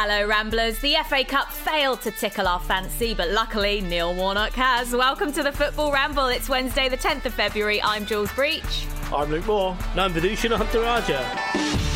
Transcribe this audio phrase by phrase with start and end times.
[0.00, 0.78] Hello, Ramblers.
[0.78, 4.92] The FA Cup failed to tickle our fancy, but luckily Neil Warnock has.
[4.92, 6.28] Welcome to the Football Ramble.
[6.28, 7.82] It's Wednesday, the 10th of February.
[7.82, 8.86] I'm Jules Breach.
[9.12, 9.76] I'm Luke Moore.
[9.90, 11.87] And I'm Vidushan Huntaraja.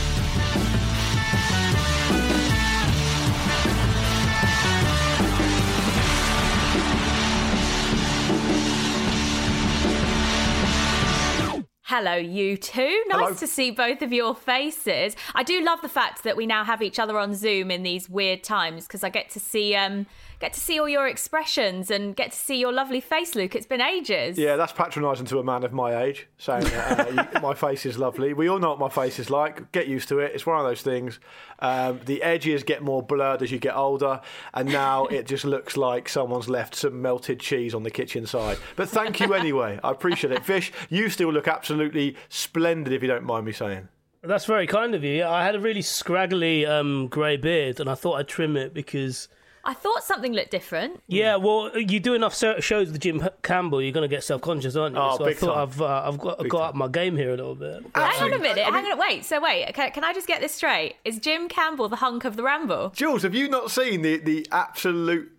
[11.94, 13.04] Hello, you two.
[13.08, 13.34] Nice Hello.
[13.34, 15.14] to see both of your faces.
[15.34, 18.08] I do love the fact that we now have each other on Zoom in these
[18.08, 20.06] weird times because I get to see um
[20.40, 23.54] get to see all your expressions and get to see your lovely face, Luke.
[23.54, 24.38] It's been ages.
[24.38, 28.32] Yeah, that's patronising to a man of my age, saying uh, my face is lovely.
[28.32, 29.70] We all know what my face is like.
[29.70, 30.32] Get used to it.
[30.34, 31.20] It's one of those things.
[31.58, 34.20] Um, the edges get more blurred as you get older,
[34.54, 38.56] and now it just looks like someone's left some melted cheese on the kitchen side.
[38.76, 39.78] But thank you anyway.
[39.84, 40.44] I appreciate it.
[40.44, 41.81] Vish, you still look absolutely
[42.28, 43.88] splendid, if you don't mind me saying.
[44.22, 45.14] That's very kind of you.
[45.18, 48.72] Yeah, I had a really scraggly um, grey beard, and I thought I'd trim it
[48.72, 49.26] because,
[49.64, 51.02] I thought something looked different.
[51.08, 54.94] yeah, well, you do enough shows with Jim Campbell, you're going to get self-conscious, aren't
[54.94, 55.00] you?
[55.02, 55.62] Oh, so I big thought time.
[55.62, 56.68] I've uh, I've got, Big got time.
[56.68, 57.82] up my game here a little bit.
[57.96, 58.62] Hang on a minute.
[58.66, 58.98] I mean- hang on.
[58.98, 59.24] Wait.
[59.24, 59.72] So wait.
[59.74, 60.94] Can, can I just get this straight?
[61.04, 62.90] Is Jim Campbell the hunk of the ramble?
[62.90, 65.30] Jules, have you not seen the, the absolute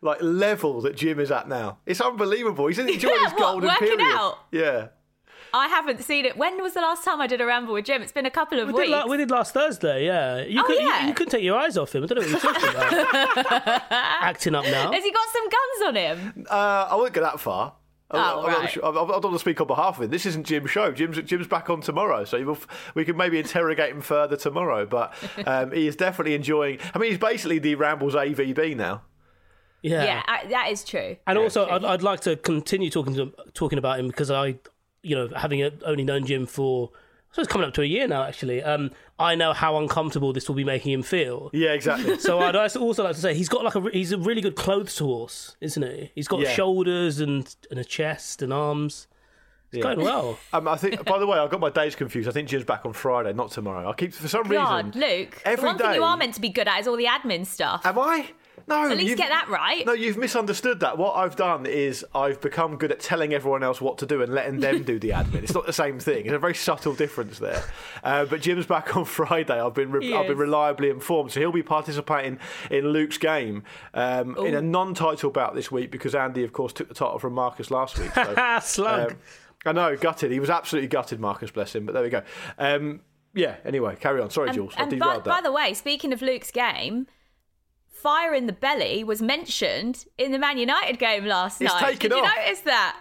[0.00, 1.78] like level that Jim is at now?
[1.86, 2.66] It's unbelievable.
[2.68, 4.16] He's enjoying Yeah, his what, golden working period.
[4.16, 4.38] out?
[4.50, 4.88] Yeah.
[5.54, 6.36] I haven't seen it.
[6.36, 8.00] When was the last time I did a ramble with Jim?
[8.02, 8.86] It's been a couple of We weeks.
[8.86, 10.42] did, la- we did last Thursday, yeah.
[10.42, 11.02] You, Oh, could, yeah.
[11.02, 12.04] you, you couldn't take your eyes off him.
[12.04, 13.82] I don't know what you're talking about.
[13.90, 14.90] Acting up now.
[14.92, 16.46] Has he got some guns on him?
[16.50, 17.74] Uh, I won't go that far.
[17.74, 17.78] I-
[18.14, 18.70] Oh, I'm, not right.
[18.70, 20.10] sure- I'm- I don't want to speak on behalf of him.
[20.10, 20.92] This isn't Jim's show.
[20.92, 22.58] Jim's Jim's back on tomorrow, so you'll,
[22.94, 24.84] we can maybe interrogate him further tomorrow.
[24.84, 25.14] But
[25.46, 26.78] um, he is definitely enjoying.
[26.94, 29.02] I mean, he's basically the Rambles AVB now.
[29.82, 30.04] Yeah.
[30.04, 31.16] Yeah, I, that is true.
[31.26, 31.74] And Very also, true.
[31.74, 34.56] I'd, I'd like to continue talking to talking about him because I,
[35.02, 36.90] you know, having only known Jim for,
[37.32, 38.22] so it's coming up to a year now.
[38.24, 41.50] Actually, um, I know how uncomfortable this will be making him feel.
[41.52, 42.18] Yeah, exactly.
[42.20, 44.98] So I'd also like to say he's got like a he's a really good clothes
[44.98, 46.10] horse, isn't he?
[46.14, 46.50] He's got Yeah.
[46.52, 49.06] shoulders and and a chest and arms.
[49.70, 49.94] It's Yeah.
[49.94, 50.38] going well.
[50.52, 51.04] um, I think.
[51.06, 52.28] By the way, I got my days confused.
[52.28, 53.88] I think Jim's back on Friday, not tomorrow.
[53.88, 55.00] I keep for some God, reason.
[55.00, 55.40] Luke.
[55.46, 57.46] every the one thing you are meant to be good at is all the admin
[57.46, 57.84] stuff.
[57.86, 58.26] Am I?
[58.66, 58.90] No.
[58.90, 59.84] At least get that right.
[59.86, 60.98] No, you've misunderstood that.
[60.98, 64.32] What I've done is I've become good at telling everyone else what to do and
[64.32, 65.42] letting them do the admin.
[65.42, 66.26] It's not the same thing.
[66.26, 67.62] It's a very subtle difference there.
[68.04, 69.60] Uh, but Jim's back on Friday.
[69.60, 72.38] I've been re- I've been reliably informed, so he'll be participating
[72.70, 73.62] in Luke's game
[73.94, 77.32] um, in a non-title bout this week because Andy, of course, took the title from
[77.34, 78.12] Marcus last week.
[78.14, 79.12] So, Ah, slug.
[79.12, 79.18] um,
[79.64, 80.32] I know, gutted.
[80.32, 81.86] He was absolutely gutted, Marcus, bless him.
[81.86, 82.22] But there we go.
[82.58, 83.00] Um,
[83.34, 83.56] yeah.
[83.64, 84.28] Anyway, carry on.
[84.30, 84.74] Sorry, Jules.
[84.76, 87.06] And by, by the way, speaking of Luke's game,
[88.02, 91.92] fire in the belly was mentioned in the Man United game last It's night.
[91.92, 93.00] taken Did you notice that?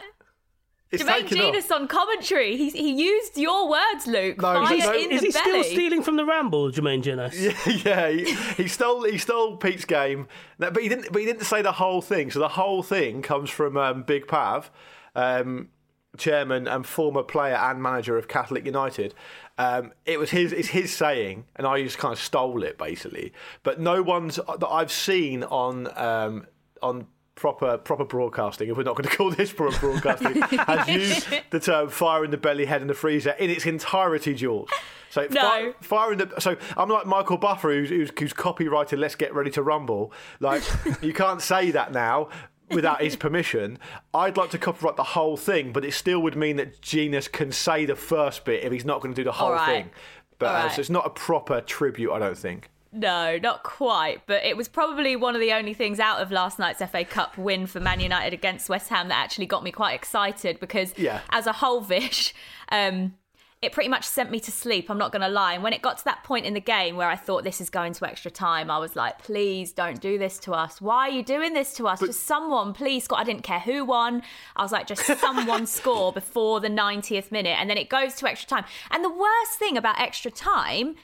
[0.92, 1.46] it's Jermaine taken off.
[1.46, 2.58] Jenas on commentary.
[2.58, 4.38] He, he used your words, Luke.
[4.42, 5.64] No, fire no, in Is the he belly.
[5.64, 7.34] still stealing from the ramble, Jermaine Jenas?
[7.86, 10.28] yeah, he, he stole he stole Pete's game,
[10.60, 11.12] but he didn't.
[11.12, 12.30] But he didn't say the whole thing.
[12.30, 14.70] So the whole thing comes from um, Big Pav,
[15.16, 15.70] um,
[16.18, 19.14] chairman and former player and manager of Catholic United.
[19.58, 23.34] Um, it was his it's his saying, and I just kind of stole it basically.
[23.64, 26.48] But no one's that I've seen on um,
[26.82, 31.28] on proper proper broadcasting, if we're not going to call this proper broadcasting, has used
[31.50, 34.70] the term "fire in the belly, head in the freezer" in its entirety, Jules.
[35.10, 35.42] So No.
[35.42, 39.34] fire, fire in the so I'm like Michael Buffer who's, who's, who's copyrighted Let's Get
[39.34, 40.14] Ready to Rumble.
[40.40, 40.64] Like
[41.02, 42.30] you can't say that now
[42.74, 43.78] without his permission.
[44.14, 47.52] I'd like to copyright the whole thing, but it still would mean that Jenas can
[47.52, 49.84] say the first bit if he's not going to do the whole right.
[49.84, 49.92] thing.
[50.40, 50.72] But uh, right.
[50.72, 52.70] so it's not a proper tribute, I don't think.
[52.94, 54.26] No, not quite.
[54.26, 57.38] But it was probably one of the only things out of last night's FA Cup
[57.38, 61.22] win for Man United against West Ham that actually got me quite excited because, Yeah.
[61.30, 62.34] as a whole, Vish,
[62.70, 63.14] um,
[63.62, 64.90] it pretty much sent me to sleep.
[64.90, 65.54] I'm not going to lie.
[65.54, 67.70] And when it got to that point in the game where I thought this is
[67.70, 70.82] going to extra time, I was like, please don't do this to us.
[70.82, 72.00] Why are you doing this to us?
[72.00, 73.20] just someone, please score.
[73.20, 74.24] I didn't care who won.
[74.56, 77.56] I was like, just someone score before the 90th minute.
[77.60, 78.66] And then it goes to extra time.
[78.90, 80.96] And the worst thing about extra time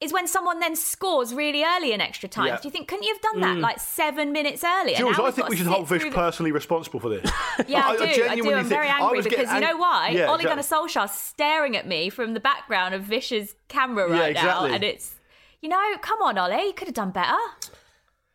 [0.00, 2.46] is when someone then scores really early in extra time.
[2.46, 2.56] Yeah.
[2.60, 4.96] Do you think couldn't you have done that like seven minutes earlier?
[4.96, 7.28] Jules, I think we should hold Vish through the- personally responsible for this.
[7.66, 8.04] Yeah, I, do.
[8.04, 8.14] I, do.
[8.14, 10.10] genuinely I'm very think- I angry because getting- you know why?
[10.10, 10.88] Yeah, Ole Gunnar exactly.
[10.88, 14.68] Solskjaer's staring at me from the background of Vish's camera Yeah, right exactly.
[14.68, 15.14] now, and it's
[15.60, 17.34] you know, come on, Ollie, you could have done better.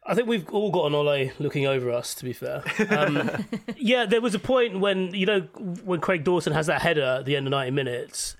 [0.05, 2.13] I think we've all got an Ole looking over us.
[2.15, 3.45] To be fair, um,
[3.77, 5.39] yeah, there was a point when you know
[5.85, 8.35] when Craig Dawson has that header at the end of ninety minutes.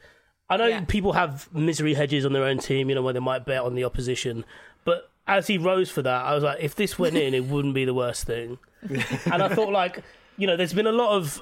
[0.54, 0.82] I know Yeah.
[0.88, 3.76] people have misery hedges on their own team, you know, where they might bet on
[3.76, 4.46] the opposition,
[4.86, 7.74] but as he rose for that, I was like, if this went in, it wouldn't
[7.74, 8.58] be the worst thing.
[8.90, 10.04] and I thought, like,
[10.38, 11.42] you know, there's been a lot of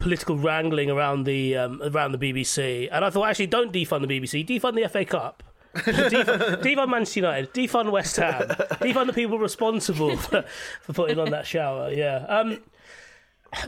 [0.00, 4.20] political wrangling around the um, around the BBC, and I thought, actually, don't defund the
[4.20, 5.42] BBC, defund the FA Cup.
[5.76, 8.48] defund, defund Manchester United, defund West Ham,
[8.82, 10.42] defund the people responsible for,
[10.82, 11.92] for putting on that shower.
[11.92, 12.24] Yeah.
[12.28, 12.58] Um,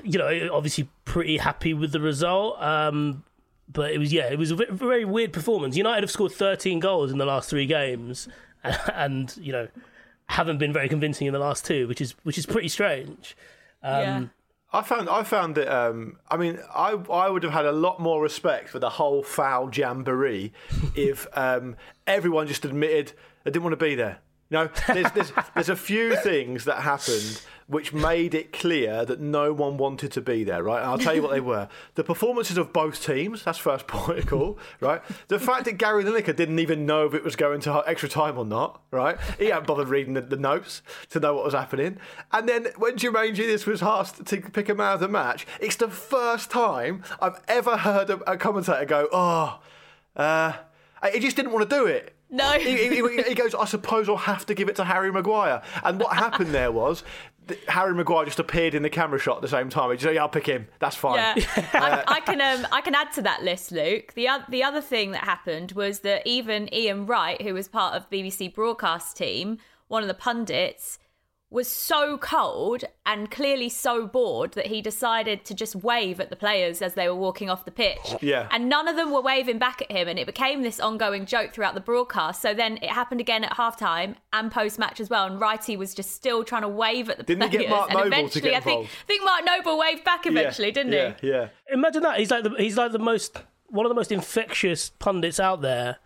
[0.03, 2.61] you know, obviously pretty happy with the result.
[2.61, 3.23] Um,
[3.73, 5.77] but it was yeah, it was a very weird performance.
[5.77, 8.29] United have scored 13 goals in the last three games,
[8.95, 9.69] and you know
[10.27, 13.37] haven't been very convincing in the last two, which is which is pretty strange.
[13.83, 14.25] Um, yeah.
[14.73, 15.69] I found I found it.
[15.69, 19.23] Um, I mean, I I would have had a lot more respect for the whole
[19.23, 20.53] foul jamboree
[20.95, 21.77] if um,
[22.07, 23.13] everyone just admitted
[23.45, 24.19] they didn't want to be there.
[24.51, 27.41] You know, there's, there's, there's a few things that happened
[27.71, 30.83] which made it clear that no one wanted to be there, right?
[30.83, 31.69] And I'll tell you what they were.
[31.95, 35.03] The performances of both teams, that's first point of call, right?
[35.29, 38.39] The fact that Gary Lineker didn't even know if it was going to extra time
[38.39, 39.19] or not, right?
[39.39, 41.99] He hadn't bothered reading the, the notes to know what was happening.
[42.33, 45.77] And then when Jermaine Jenas was asked to pick a man of the match, it's
[45.77, 49.61] the first time I've ever heard a, a commentator go, oh,
[50.17, 50.55] uh,
[51.13, 52.15] he just didn't want to do it.
[52.31, 52.53] No.
[52.53, 55.63] he, he, he, goes, I suppose I'll have to give it to Harry Maguire.
[55.83, 57.03] And what happened there was
[57.69, 59.97] Harry Maguire just appeared in the camera shot at the same time.
[59.97, 60.69] Just, yeah, I'll pick him.
[60.79, 61.17] That's fine.
[61.17, 61.35] Yeah,
[61.73, 64.15] I, I, can um, I can add to that list, Luke.
[64.15, 68.09] The the other thing that happened was that even Ian Wright, who was part of
[68.11, 69.59] BBC broadcast team,
[69.89, 70.99] one of the pundits,
[71.53, 76.37] was so cold and clearly so bored that he decided to just wave at the
[76.37, 77.99] players as they were walking off the pitch.
[78.21, 78.49] Yeah.
[78.51, 81.53] And none of them were waving back at him, and it became this ongoing joke
[81.53, 82.43] throughout the broadcast.
[82.43, 85.27] So then it happened again at halftime and post match as well.
[85.27, 87.53] And Righty was just still trying to wave at the didn't players.
[87.53, 88.91] Didn't he get Mark and Noble eventually, to get I think involved?
[89.03, 91.29] I think Mark Noble waved back eventually, yeah, didn't yeah, he?
[91.31, 91.49] Yeah.
[91.73, 92.19] Imagine that.
[92.19, 93.39] He's like the he's like the most
[93.69, 95.97] one of the most infectious pundits out there,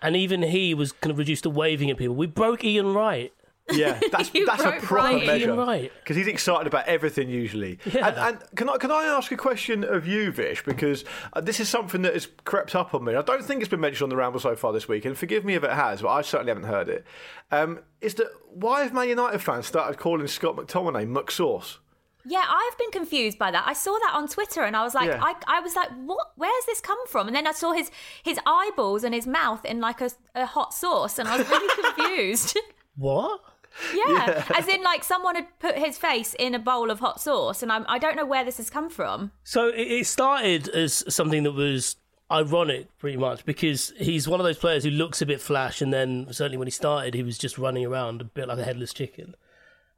[0.00, 2.14] and even he was kind of reduced to waving at people.
[2.14, 3.32] We broke Ian Wright.
[3.72, 5.26] Yeah, that's that's a broke proper Ryan.
[5.26, 5.48] measure.
[5.48, 5.92] Ian Wright.
[6.02, 7.78] Because he's excited about everything usually.
[7.86, 8.08] Yeah.
[8.08, 10.64] And, and can I can I ask a question of you, Vish?
[10.64, 13.14] Because uh, this is something that has crept up on me.
[13.14, 15.44] I don't think it's been mentioned on the ramble so far this week, and forgive
[15.44, 17.06] me if it has, but I certainly haven't heard it.
[17.50, 21.78] Um, is that why have Man United fans started calling Scott McTominay McSauce?
[22.26, 23.64] Yeah, I've been confused by that.
[23.66, 25.22] I saw that on Twitter and I was like, Yeah.
[25.22, 26.32] I, I was like, what?
[26.36, 27.26] Where's this come from?
[27.26, 27.90] And then I saw his
[28.22, 31.82] his eyeballs and his mouth in like a, a hot sauce, and I was really
[31.82, 32.58] confused.
[32.96, 33.40] What?
[33.94, 34.44] Yeah.
[34.56, 37.72] as in like someone had put his face in a bowl of hot sauce, and
[37.72, 39.32] I'm, I don't know where this has come from.
[39.42, 41.96] So it, it started as something that was
[42.30, 45.92] ironic, pretty much, because he's one of those players who looks a bit flash, and
[45.92, 48.92] then certainly when he started, he was just running around a bit like a headless
[48.92, 49.34] chicken,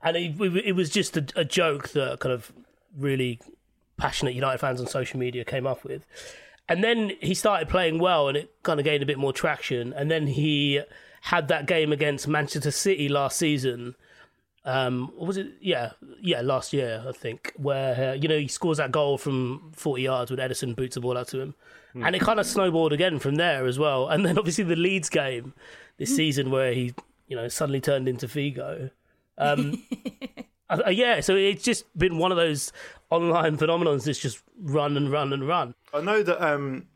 [0.03, 2.53] and it, it was just a, a joke that kind of
[2.97, 3.41] really
[3.97, 6.07] passionate United fans on social media came up with.
[6.69, 9.93] And then he started playing well, and it kind of gained a bit more traction.
[9.93, 10.81] And then he
[11.27, 13.97] had that game against Manchester City last season.
[14.65, 15.49] Um, what was it?
[15.61, 15.91] Yeah,
[16.21, 20.03] yeah, last year I think, where uh, you know he scores that goal from forty
[20.03, 21.57] yards when Ederson boots the ball out to him,
[21.95, 24.09] and it kind of snowballed again from there as well.
[24.09, 25.53] And then obviously the Leeds game
[25.97, 26.95] this season where he
[27.27, 28.93] you know suddenly turned into Figo.
[29.37, 29.83] Um,
[30.71, 32.73] uh, yeah, so it's just been one of those
[33.11, 35.75] online phenomenons that's just run and run and run.
[35.93, 36.87] I know that um,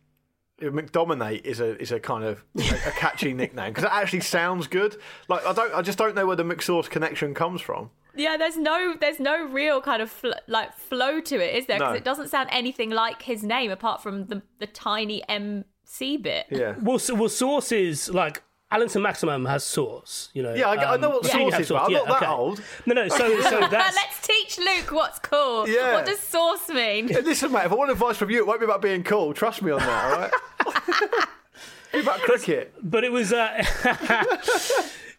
[0.61, 4.67] McDominate is a is a kind of a, a catchy nickname because it actually sounds
[4.67, 4.97] good.
[5.29, 7.91] Like I don't, I just don't know where the McSauce connection comes from.
[8.15, 11.79] Yeah, there's no there's no real kind of fl- like flow to it, is there?
[11.79, 11.97] Because No.
[11.97, 16.47] it doesn't sound anything like his name apart from the the tiny MC bit.
[16.51, 16.75] Yeah.
[16.81, 20.55] Well, so, well, sauce is like Allan Saint-Maximin has sauce, you know.
[20.55, 22.63] Yeah, I- I um, know what yeah, sauce is, but I'm not that old.
[22.87, 23.09] No, no.
[23.09, 25.69] So, so that's Let's teach Luke what's cool.
[25.69, 25.95] Yeah.
[25.95, 27.09] What does sauce mean?
[27.09, 29.35] Hey, Listen, mate, if I want advice from you, it won't be about being cool.
[29.35, 31.27] Trust me on that, all right?
[31.93, 32.73] be about cricket.
[32.81, 33.33] but it was.
[33.33, 33.65] Uh,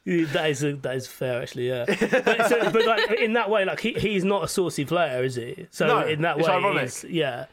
[0.06, 1.68] that is a, that is fair, actually.
[1.68, 4.86] Yeah, but, so, uh, but like in that way, like he, he's not a saucy
[4.86, 5.68] player, is he?
[5.72, 6.82] So No, in that it's way, ironic.
[6.84, 7.46] he's- yeah.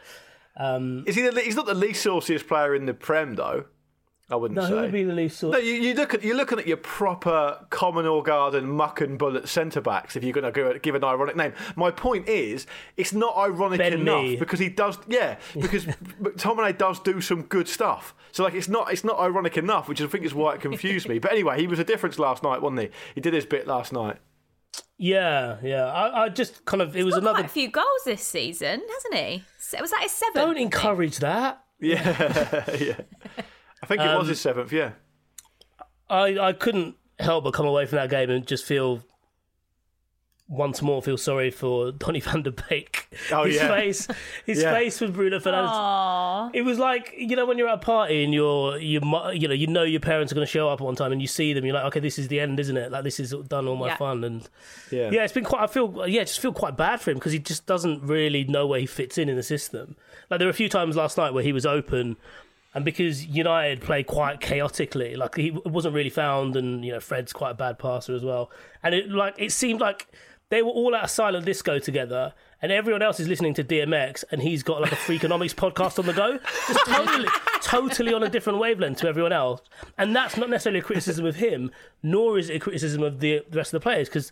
[0.56, 1.22] Um, is he?
[1.22, 3.64] The, he's not the least sauciest player in the Prem, though.
[4.30, 4.68] I wouldn't No, say.
[4.70, 5.52] who would be the least saucy?
[5.52, 9.18] No, you, you look at you're looking at your proper common or Garden muck and
[9.18, 10.16] bullet centre backs.
[10.16, 12.66] If you're going to give an ironic name, my point is
[12.98, 14.36] it's not ironic Ben enough Mee.
[14.36, 14.98] because he does.
[15.08, 15.86] Yeah, because
[16.20, 18.14] McTominay does do some good stuff.
[18.32, 21.08] So like it's not it's not ironic enough, which I think is why it confused
[21.08, 21.18] me.
[21.18, 22.88] But anyway, he was a difference last night, wasn't he?
[23.14, 24.18] He did his bit last night.
[24.98, 25.84] Yeah, yeah.
[25.86, 27.36] I, I just kind of it was another.
[27.38, 29.44] quite a few goals this season, hasn't he?
[29.58, 30.34] Se- Was that his seventh?
[30.34, 31.62] Don't encourage that.
[31.80, 32.96] Yeah, yeah.
[33.82, 34.72] I think it was his um, seventh.
[34.72, 34.92] Yeah.
[36.10, 39.02] I, I couldn't help but come away from that game and just feel
[40.50, 43.06] once more feel sorry for Donny van de Beek.
[43.30, 43.68] Oh, his yeah.
[43.68, 44.08] face,
[44.46, 44.72] his Yeah.
[44.72, 45.68] face with Bruno Fernandes.
[45.68, 46.50] Aw.
[46.54, 49.46] It was like you know when you're at a party and you're you mu- you
[49.46, 51.28] know you know your parents are going to show up at one time and you
[51.28, 53.68] see them you're like okay this is the end isn't it like this is done
[53.68, 53.96] all my Yeah.
[53.98, 54.48] fun and
[54.90, 55.10] Yeah.
[55.12, 57.38] yeah it's been quite I feel yeah just feel quite bad for him because he
[57.38, 59.96] just doesn't really know where he fits in in the system
[60.30, 62.16] like there were a few times last night where he was open
[62.78, 67.32] and because United play quite chaotically, like he wasn't really found, and you know Fred's
[67.32, 68.52] quite a bad passer as well,
[68.84, 70.06] and it like it seemed like
[70.48, 74.22] they were all at a silent disco together, and everyone else is listening to DMX,
[74.30, 77.28] and he's got like a Freakonomics podcast on the go, just totally,
[77.62, 79.60] totally on a different wavelength to everyone else.
[79.98, 81.72] And that's not necessarily a criticism of him,
[82.04, 84.30] nor is it a criticism of the, the rest of the players, because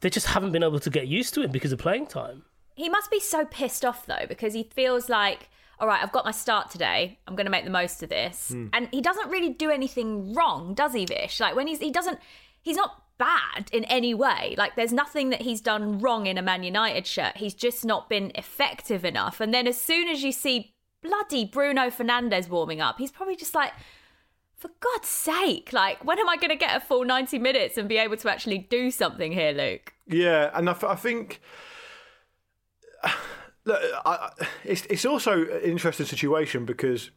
[0.00, 2.44] they just haven't been able to get used to him because of playing time.
[2.74, 5.50] He must be so pissed off though, because he feels like,
[5.82, 7.18] all right, I've got my start today.
[7.26, 8.68] I'm going to make the most of this, hmm.
[8.72, 11.40] and he doesn't really do anything wrong, does he, Vish?
[11.40, 12.20] Like when he's he doesn't,
[12.62, 14.54] he's not bad in any way.
[14.56, 17.36] Like there's nothing that he's done wrong in a Man United shirt.
[17.36, 19.40] He's just not been effective enough.
[19.40, 20.72] And then as soon as you see
[21.02, 23.72] bloody Bruno Fernandes warming up, he's probably just like.
[24.54, 27.88] For God's sake, like, when am I going to get a full 90 minutes and
[27.88, 29.92] be able to actually do something here, Luke?
[30.06, 31.40] Yeah, and I, th- I think
[33.64, 34.30] look, I,
[34.64, 37.10] it's it's also an interesting situation because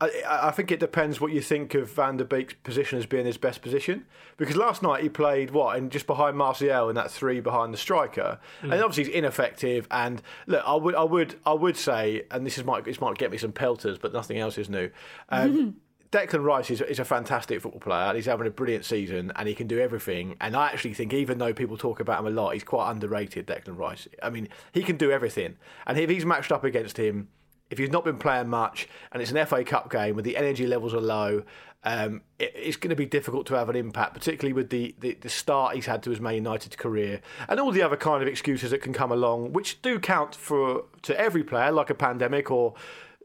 [0.00, 3.26] I, I think it depends what you think of Van de Beek's position as being
[3.26, 4.06] his best position.
[4.36, 7.78] Because last night he played what and just behind Martial in that three behind the
[7.78, 9.88] striker, and obviously he's ineffective.
[9.90, 13.18] And look, I would I would I would say, and this is might this might
[13.18, 14.90] get me some pelters, but nothing else is new.
[15.30, 15.76] Um,
[16.10, 18.14] Declan Rice is, is a fantastic football player.
[18.14, 20.36] He's having a brilliant season and he can do everything.
[20.40, 23.46] And I actually think, even though people talk about him a lot, he's quite underrated,
[23.46, 24.08] Declan Rice.
[24.22, 25.56] I mean, he can do everything.
[25.86, 27.28] And if he's matched up against him,
[27.70, 30.66] if he's not been playing much and it's an FA Cup game where the energy
[30.66, 31.42] levels are low,
[31.84, 35.14] um, it, it's going to be difficult to have an impact, particularly with the, the,
[35.20, 38.28] the start he's had to his Man United career and all the other kind of
[38.28, 42.50] excuses that can come along, which do count for to every player, like a pandemic
[42.50, 42.74] or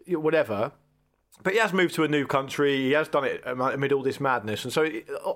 [0.07, 0.73] whatever.
[1.41, 2.77] But he has moved to a new country.
[2.77, 4.87] He has done it amid all this madness, and so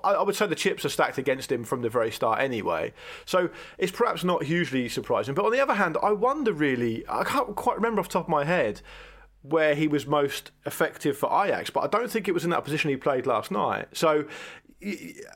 [0.04, 2.94] I would say the chips are stacked against him from the very start, anyway.
[3.26, 5.34] So it's perhaps not hugely surprising.
[5.34, 7.04] But on the other hand, I wonder really.
[7.08, 8.80] I can't quite remember off the top of my head
[9.42, 12.64] where he was most effective for Ajax, but I don't think it was in that
[12.64, 13.88] position he played last night.
[13.92, 14.24] So.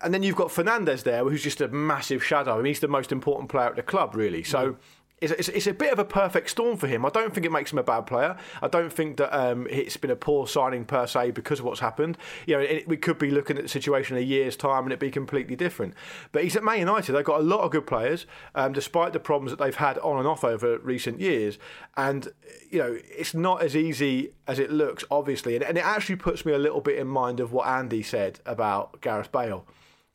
[0.00, 2.52] And then you've got Fernandes there, who's just a massive shadow.
[2.52, 4.44] I mean, he's the most important player at the club, really.
[4.44, 4.76] So mm.
[5.22, 7.06] It's, it's, it's a bit of a perfect storm for him.
[7.06, 8.36] I don't think it makes him a bad player.
[8.60, 11.80] I don't think that um, it's been a poor signing per se because of what's
[11.80, 12.18] happened.
[12.46, 14.88] You know, it, we could be looking at the situation in a year's time and
[14.88, 15.94] it'd be completely different.
[16.32, 17.12] But he's at Man United.
[17.12, 20.18] They've got a lot of good players, um, despite the problems that they've had on
[20.18, 21.58] and off over recent years.
[21.96, 22.28] And
[22.70, 25.54] you know, it's not as easy as it looks, obviously.
[25.54, 28.40] And, and it actually puts me a little bit in mind of what Andy said
[28.44, 29.66] about Gareth Bale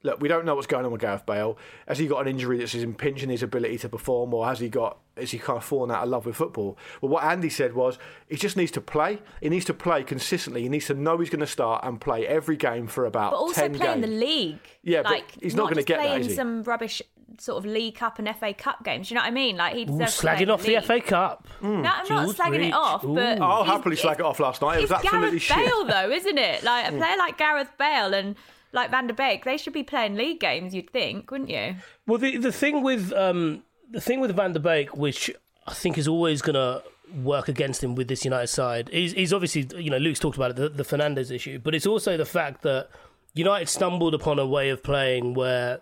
[0.04, 1.58] look, we don't know what's going on with Gareth Bale.
[1.88, 4.98] Has he got an injury that's impinging his ability to perform, or has he got
[5.16, 6.78] is he kind of fallen out of love with football?
[7.02, 9.20] Well, what Andy said was he just needs to play.
[9.42, 10.62] He needs to play consistently.
[10.62, 13.38] He needs to know he's going to start and play every game for about But
[13.38, 14.14] also 10 playing games.
[14.14, 14.60] the league.
[14.84, 16.36] Yeah, but he's not gonna get that, playing is he?
[16.36, 17.02] some rubbish
[17.40, 19.10] sort of League Cup and FA Cup games.
[19.10, 19.58] Do you know what I mean?
[19.58, 20.84] Like he Ooh, deserves to slagging off the league.
[20.84, 21.48] FA Cup.
[21.62, 21.64] Mm.
[21.64, 22.68] No, I'm not George slagging Reach.
[22.68, 23.44] it off, but Ooh.
[23.44, 24.78] I'll he's- happily slag it off last night.
[24.78, 25.58] It was It's absolutely Gareth shit.
[25.58, 26.64] Bale, though, isn't it?
[26.64, 26.98] Like a mm.
[27.00, 28.36] player like Gareth Bale and
[28.72, 30.74] like Van de Beek, they should be playing league games.
[30.74, 31.76] You'd think, wouldn't you?
[32.06, 35.32] Well, the the thing with um the thing with Van de Beek, which
[35.66, 36.84] I think is always going to
[37.24, 40.52] work against him with this United side, is is obviously you know Luke's talked about
[40.52, 42.90] it, the, the Fernandes issue, but it's also the fact that
[43.34, 45.82] United stumbled upon a way of playing where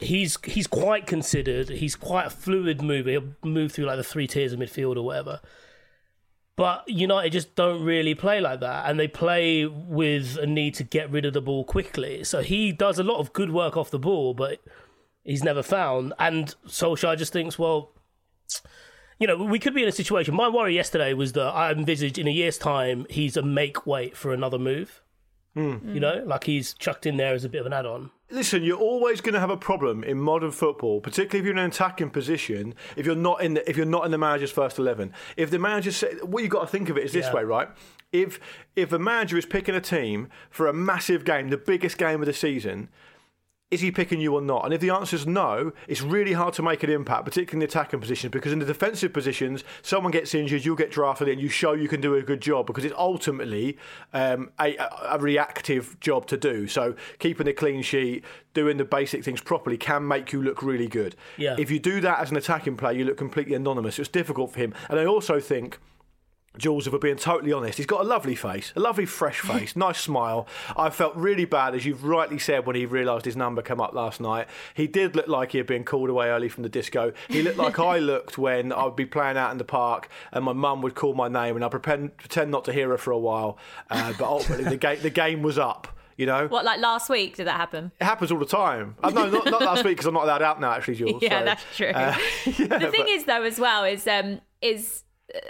[0.00, 3.10] he's he's quite considered, he's quite a fluid mover.
[3.10, 5.40] He'll move through like the three tiers of midfield or whatever.
[6.58, 10.82] But United just don't really play like that, and they play with a need to
[10.82, 12.24] get rid of the ball quickly.
[12.24, 14.60] So he does a lot of good work off the ball, but
[15.22, 16.14] he's never found.
[16.18, 17.92] And Solskjaer just thinks, well,
[19.20, 20.34] you know, we could be in a situation.
[20.34, 24.16] My worry yesterday was that I envisaged in a year's time he's a make weight
[24.16, 25.00] for another move.
[25.54, 25.76] Hmm.
[25.94, 28.10] You know, like he's chucked in there as a bit of an add-on.
[28.30, 31.58] Listen, you're always going to have a problem in modern football, particularly if you're in
[31.58, 32.74] an attacking position.
[32.94, 35.58] If you're not in the if you're not in the manager's first eleven, if the
[35.58, 37.34] manager said, what you've got to think of it is this Yeah.
[37.34, 37.68] way, right?
[38.12, 38.38] If
[38.76, 42.26] if a manager is picking a team for a massive game, the biggest game of
[42.26, 42.90] the season,
[43.70, 44.64] is he picking you or not?
[44.64, 47.58] And if the answer is no, it's really hard to make an impact, particularly in
[47.60, 51.40] the attacking positions, because in the defensive positions, someone gets injured, you'll get drafted, and
[51.40, 53.76] you show you can do a good job because it's ultimately
[54.14, 54.76] um, a,
[55.10, 56.66] a reactive job to do.
[56.66, 60.88] So keeping a clean sheet, doing the basic things properly can make you look really
[60.88, 61.14] good.
[61.36, 61.56] Yeah.
[61.58, 63.98] If you do that as an attacking player, you look completely anonymous.
[63.98, 64.74] It's difficult for him.
[64.88, 65.78] And I also think.
[66.58, 69.76] Jules, if we're being totally honest, he's got a lovely face, a lovely fresh face,
[69.76, 70.46] nice smile.
[70.76, 73.94] I felt really bad, as you've rightly said, when he realised his number came up
[73.94, 74.48] last night.
[74.74, 77.12] He did look like he had been called away early from the disco.
[77.28, 80.44] He looked like I looked when I would be playing out in the park and
[80.44, 83.12] my mum would call my name and I'd pretend, pretend not to hear her for
[83.12, 83.58] a while.
[83.90, 85.88] Uh, but ultimately, the, ga- the game was up.
[86.16, 87.92] You know, What, like last week, did that happen?
[88.00, 88.96] it happens all the time.
[89.04, 90.72] Uh, no, not, not last week because I'm not allowed out now.
[90.72, 91.22] Actually, Jules.
[91.22, 91.86] Yeah, so, that's true.
[91.90, 95.04] uh, yeah, the thing but- is, though, as well, is um, is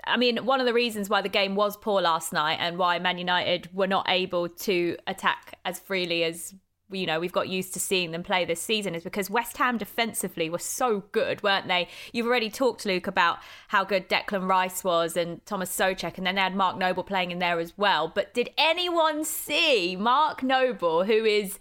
[0.05, 2.99] I mean, one of the reasons why the game was poor last night and why
[2.99, 6.55] Man United were not able to attack as freely as
[6.91, 9.79] you know we've got used to seeing them play this season is because West Ham
[9.79, 11.89] defensively were so good, weren't they?
[12.13, 16.37] You've already talked, Luke, about how good Declan Rice was and Thomas Soucek, and then
[16.37, 18.11] they had Mark Noble playing in there as well.
[18.13, 21.59] But did anyone see Mark Noble, who is,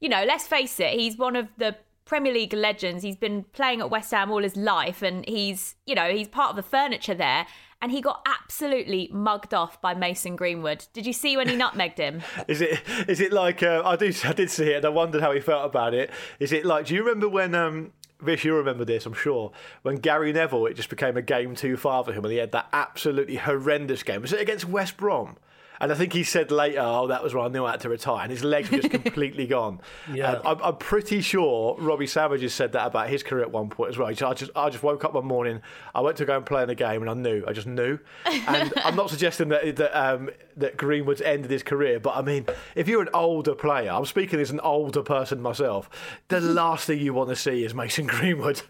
[0.00, 1.76] you know, let's face it, he's one of the
[2.08, 3.04] Premier League legends.
[3.04, 6.50] He's been playing at West Ham all his life, and he's, you know, he's part
[6.50, 7.46] of the furniture there
[7.80, 10.86] and he got absolutely mugged off by Mason Greenwood.
[10.92, 12.22] Did you see when he nutmegged him?
[12.48, 15.20] is it is it like uh, I do I did see it and I wondered
[15.20, 16.10] how he felt about it.
[16.40, 19.52] Is it like do you remember when um Vish, you remember this, I'm sure.
[19.82, 22.50] When Gary Neville, it just became a game too far for him, and he had
[22.50, 24.22] that absolutely horrendous game.
[24.22, 25.36] Was it against West Brom?
[25.80, 27.88] And I think he said later, "Oh, that was when I knew I had to
[27.88, 29.80] retire," and his legs were just completely gone.
[30.12, 30.32] Yeah.
[30.32, 33.68] Um, I'm, I'm, pretty sure Robbie Savage has said that about his career at one
[33.68, 34.08] point as well.
[34.08, 35.62] I just, I just woke up one morning,
[35.94, 37.98] I went to go and play in the game, and I knew, I just knew.
[38.48, 42.46] And I'm not suggesting that that, um, that Greenwood's ended his career, but I mean,
[42.74, 45.90] if you're an older player, I'm speaking as an older person myself.
[46.28, 48.62] The last thing you want to see is Mason Greenwood.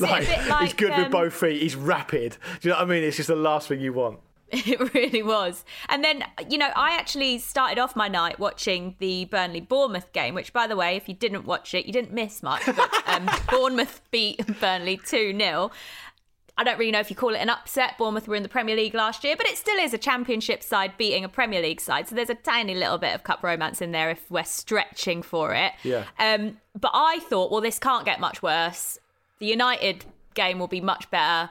[0.00, 1.60] like, like, he's good um, with both feet.
[1.60, 2.38] He's rapid.
[2.60, 3.04] Do you know what I mean?
[3.04, 4.20] It's just the last thing you want.
[4.52, 5.64] It really was.
[5.88, 10.34] And then, you know, I actually started off my night watching the Burnley Bournemouth game,
[10.34, 12.64] which, by the way, if you didn't watch it, you didn't miss much.
[12.64, 15.70] But um, Bournemouth beat Burnley 2 0.
[16.58, 17.98] I don't really know if you call it an upset.
[17.98, 20.96] Bournemouth were in the Premier League last year, but it still is a Championship side
[20.96, 22.08] beating a Premier League side.
[22.08, 25.54] So there's a tiny little bit of cup romance in there if we're stretching for
[25.54, 25.72] it.
[25.82, 26.04] Yeah.
[26.18, 28.98] Um, but I thought, well, this can't get much worse.
[29.38, 31.50] The United game will be much better.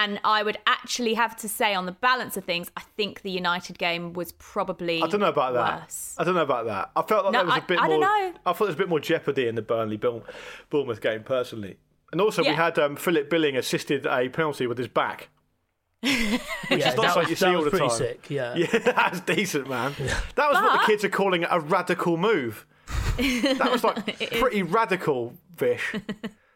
[0.00, 3.30] And I would actually have to say, on the balance of things, I think the
[3.32, 5.02] United game was probably.
[5.02, 5.80] I don't know about that.
[5.82, 6.14] worse.
[6.16, 6.90] I don't know about that.
[6.94, 8.00] I felt like No, there was a I- bit I more.
[8.00, 8.40] don't know.
[8.46, 11.78] I thought there was a bit more jeopardy in the Burnley Bournemouth game, personally.
[12.12, 15.28] And also, we had um, Philip Billing assisted a penalty with his back.
[16.02, 16.38] yeah,
[16.70, 17.98] not that, something you was- see that all was the pretty time.
[17.98, 18.30] sick.
[18.30, 18.54] Yeah.
[18.56, 19.94] Yeah, that's decent, man.
[20.36, 22.66] That was what the kids are calling a radical move.
[23.18, 25.94] that was like pretty radical, Vish.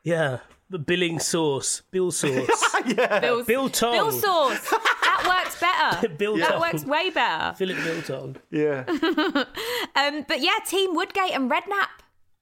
[0.05, 0.39] Yeah.
[0.73, 2.49] The billing sauce, bill sauce,
[3.21, 3.93] Bill's, Bill Tong.
[3.93, 4.71] Bill sauce.
[4.71, 6.09] That works better.
[6.19, 7.55] Bill that works way better.
[7.55, 8.37] Philip Biltong.
[8.51, 8.85] Yeah.
[9.95, 11.89] Um, but yeah, Team Woodgate and Redknapp,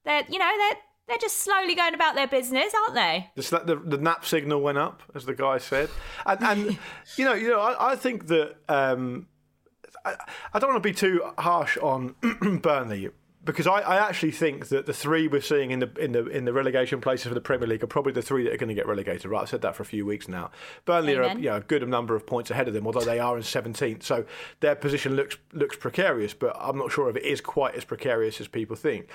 [0.05, 0.77] they're you know they're
[1.09, 3.29] they're just slowly going about their business, aren't they?
[3.35, 5.89] Just that the, the nap signal went up, as the guy said,
[6.25, 6.79] and, and
[7.17, 9.27] you know, you know, I, I think that um,
[10.05, 10.15] I,
[10.53, 12.15] I don't want to be too harsh on
[12.61, 13.09] Burnley
[13.43, 16.45] because I, I actually think that the three we're seeing in the in the in
[16.45, 18.75] the relegation places for the Premier League are probably the three that are going to
[18.75, 19.25] get relegated.
[19.25, 20.51] Right, I've said that for a few weeks now.
[20.85, 21.39] Burnley are Amen.
[21.39, 24.03] you know, a good number of points ahead of them, although they are in 17th,
[24.03, 24.25] so
[24.59, 26.33] their position looks looks precarious.
[26.33, 29.07] But I'm not sure if it is quite as precarious as people think.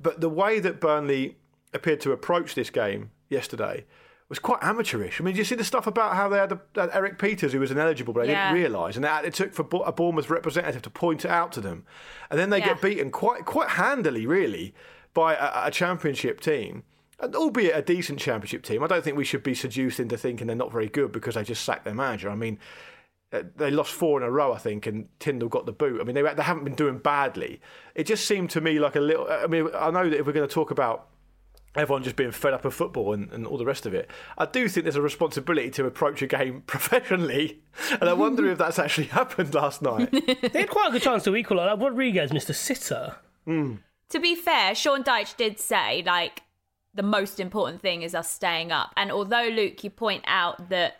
[0.00, 1.36] But the way that Burnley
[1.74, 3.84] appeared to approach this game yesterday
[4.28, 5.20] was quite amateurish.
[5.20, 7.60] I mean, did you see the stuff about how they had, had Erik Pieters, who
[7.60, 8.52] was ineligible, but they Yeah.
[8.52, 11.84] didn't realise, and it, took for a Bournemouth representative to point it out to them,
[12.30, 12.68] and then they Yeah.
[12.74, 14.74] get beaten quite quite handily, really,
[15.12, 16.84] by a, a championship team.
[17.20, 20.46] And albeit a decent championship team, I don't think we should be seduced into thinking
[20.48, 22.28] they're not very good because they just sacked their manager.
[22.28, 22.58] I mean,
[23.32, 26.00] uh, they lost four in a row, I think, and Tindall got the boot.
[26.00, 27.60] I mean, they, they haven't been doing badly.
[27.94, 29.28] It just seemed to me like a little.
[29.30, 31.08] I mean, I know that if we're going to talk about
[31.74, 34.46] everyone just being fed up of football and, and all the rest of it, I
[34.46, 37.60] do think there's a responsibility to approach a game professionally.
[38.00, 40.10] And I wonder if that's actually happened last night.
[40.54, 41.66] They had quite a good chance to equalise.
[41.66, 43.16] Like, Rodriguez missed a sitter.
[43.44, 43.76] Hmm.
[44.10, 46.42] To be fair, Sean Dyche did say like
[46.94, 48.92] the most important thing is us staying up.
[48.96, 50.96] And although Luke, you point out that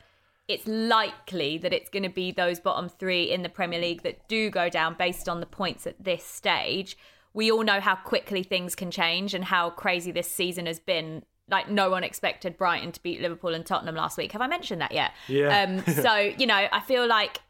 [0.49, 4.29] it's likely that it's going to be those bottom three in the Premier League that
[4.29, 6.99] do go down based on the points at this stage.
[7.35, 11.25] We all know how quickly things can change and how crazy this season has been.
[11.51, 14.33] Like no one expected Brighton to beat Liverpool and Tottenham last week.
[14.33, 15.12] Have I mentioned that yet?
[15.29, 15.64] Yeah.
[15.64, 17.42] Um, so you know, I feel like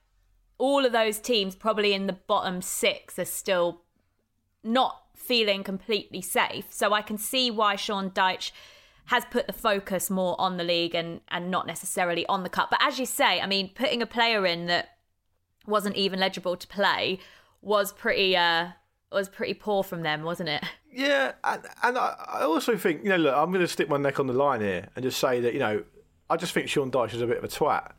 [0.59, 3.83] all of those teams, probably in the bottom six, are still
[4.65, 6.67] not feeling completely safe.
[6.71, 8.51] So I can see why Sean Dyche
[9.07, 12.71] has put the focus more on the league and and not necessarily on the cup.
[12.71, 14.97] But as you say, I mean, putting a player in that
[15.67, 17.19] wasn't even legible to play
[17.63, 18.69] was pretty uh
[19.15, 20.63] was pretty poor from them, wasn't it?
[20.97, 23.97] Yeah, and, and I, I also think, you know, look, I'm going to stick my
[23.97, 25.83] neck on the line here and just say that, you know,
[26.31, 27.91] I just think Sean Dyche is a bit of a twat.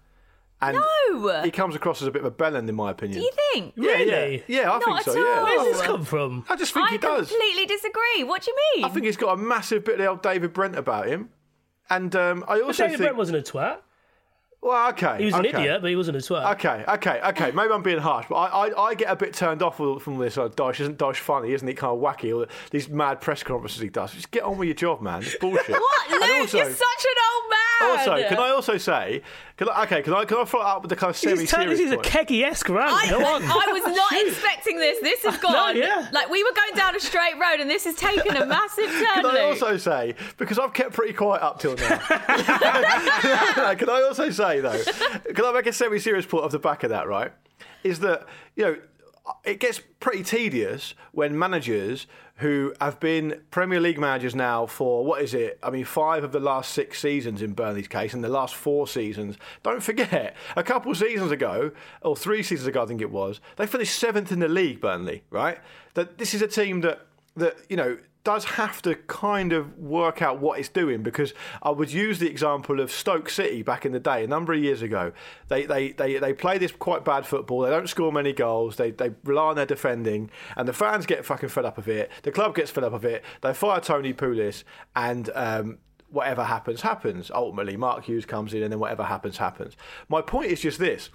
[0.61, 3.19] And No, he comes across as a bit of a bellend, in my opinion.
[3.19, 3.73] do you think?
[3.75, 4.43] yeah, Really?
[4.47, 5.13] yeah, yeah, I Not think at so.
[5.21, 5.43] Yeah, all.
[5.43, 6.45] Where's I, this come from?
[6.47, 7.27] I just think I he does.
[7.27, 8.23] I completely disagree.
[8.23, 8.85] What do you mean?
[8.85, 11.31] I think he's got a massive bit of the old David Brent about him,
[11.89, 13.07] and um, I also David think.
[13.07, 13.79] Brent wasn't a twat.
[14.61, 15.49] Well, okay, He was okay.
[15.49, 16.53] an idiot, but he wasn't a twat.
[16.55, 17.51] Okay, okay, okay.
[17.51, 20.37] Maybe I'm being harsh, but I, I, I get a bit turned off from this.
[20.37, 21.73] Uh, Dosh isn't Dosh funny, isn't he?
[21.73, 22.33] Kind of wacky.
[22.33, 24.11] All the, these mad press conferences he does.
[24.13, 25.21] Just get on with your job, man.
[25.21, 25.69] It's bullshit.
[25.69, 26.21] what, Luke?
[26.23, 27.61] also- You're such an old man.
[27.81, 29.21] Also, can I also say,
[29.57, 31.79] can I, okay, can I can I follow up with the kind of He's semi-serious
[31.79, 32.91] this into a keggy-esque rant.
[32.91, 33.43] I, on.
[33.43, 34.99] I was not expecting this.
[34.99, 35.77] This has gone.
[35.77, 36.09] yeah.
[36.11, 39.05] Like we were going down a straight road, and this has taken a massive turn.
[39.15, 39.41] Can I Luke.
[39.61, 41.97] also say, because I've kept pretty quiet up till now,
[43.75, 44.81] can I also say, though,
[45.33, 47.31] can I make a semi serious point off the back of that, right?
[47.83, 48.77] Is that, you know,
[49.43, 52.07] it gets pretty tedious when managers
[52.37, 55.57] who have been Premier League managers now for, what is it?
[55.63, 58.87] I mean, five of the last six seasons in Burnley's case, and the last four
[58.87, 59.37] seasons.
[59.63, 63.65] Don't forget, a couple seasons ago, or three seasons ago, I think it was, they
[63.65, 65.59] finished seventh in the league, Burnley, right?
[65.93, 67.05] That this is a team that,
[67.37, 71.69] that you know, does have to kind of work out what it's doing because I
[71.69, 74.81] would use the example of Stoke City back in the day, a number of years
[74.81, 75.13] ago.
[75.47, 77.61] They they they, they play this quite bad football.
[77.61, 78.75] They don't score many goals.
[78.75, 82.11] They they rely on their defending, and the fans get fucking fed up of it.
[82.23, 83.23] The club gets fed up of it.
[83.41, 84.63] They fire Tony Pulis,
[84.95, 85.77] and um,
[86.09, 87.29] whatever happens happens.
[87.33, 89.77] Ultimately, Mark Hughes comes in, and then whatever happens happens.
[90.09, 91.09] My point is just this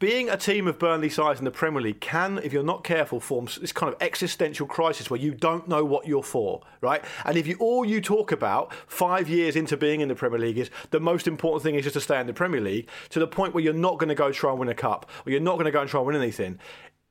[0.00, 3.20] being a team of Burnley size in the Premier League can, if you're not careful,
[3.20, 7.04] form this kind of existential crisis where you don't know what you're for, right?
[7.26, 10.56] And if you all you talk about five years into being in the Premier League
[10.56, 13.26] is the most important thing is just to stay in the Premier League, to the
[13.26, 15.56] point where you're not going to go try and win a cup or you're not
[15.56, 16.58] going to go and try and win anything.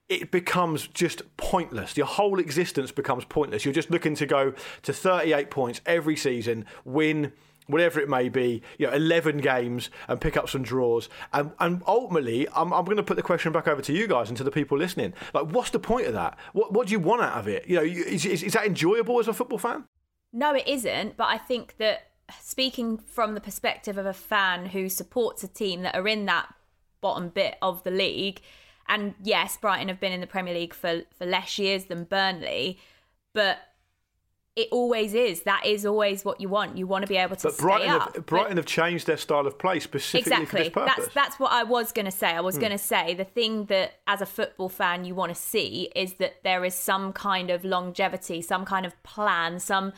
[0.09, 1.95] It becomes just pointless.
[1.95, 3.65] Your whole existence becomes pointless.
[3.65, 7.33] You're just looking to go to 38 points every season, win
[7.69, 11.07] whatever it may be, you know, 11 games and pick up some draws.
[11.31, 14.29] And, and ultimately, I'm, I'm going to put the question back over to you guys
[14.29, 15.13] and to the people listening.
[15.33, 16.37] Like, what's the point of that?
[16.53, 17.67] What, what do you want out of it?
[17.67, 19.85] You know, is, is, is that enjoyable as a football fan?
[20.33, 21.15] No, it isn't.
[21.15, 22.07] But I think that
[22.41, 26.53] speaking from the perspective of a fan who supports a team that are in that
[27.01, 28.41] bottom bit of the league,
[28.87, 32.79] and yes, Brighton have been in the Premier League for, for less years than Burnley,
[33.33, 33.59] but
[34.59, 35.41] it always is.
[35.43, 36.77] That is always what you want.
[36.77, 38.01] You want to be able to But stay Brighton, up.
[38.01, 40.93] have, But- Brighton have changed their style of play specifically for this purpose.
[40.93, 41.01] Hmm.
[41.01, 43.65] that's that's what i was going to say i was going to say the thing
[43.65, 47.49] that as a football fan you want to see is that there is some kind
[47.49, 49.93] of longevity some kind of plan some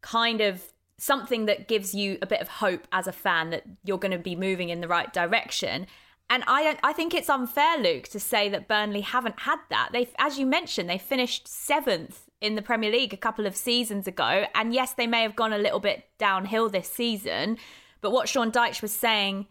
[0.00, 0.62] kind of
[0.98, 4.18] something that gives you a bit of hope as a fan that you're going to
[4.18, 5.86] be moving in the right direction
[6.28, 9.90] and I I think it's unfair, Luke, to say that Burnley haven't had that.
[9.92, 14.06] They, as you mentioned, they finished seventh in the Premier League a couple of seasons
[14.06, 17.58] ago, and yes, they may have gone a little bit downhill this season.
[18.00, 19.46] But what Sean Dyche was saying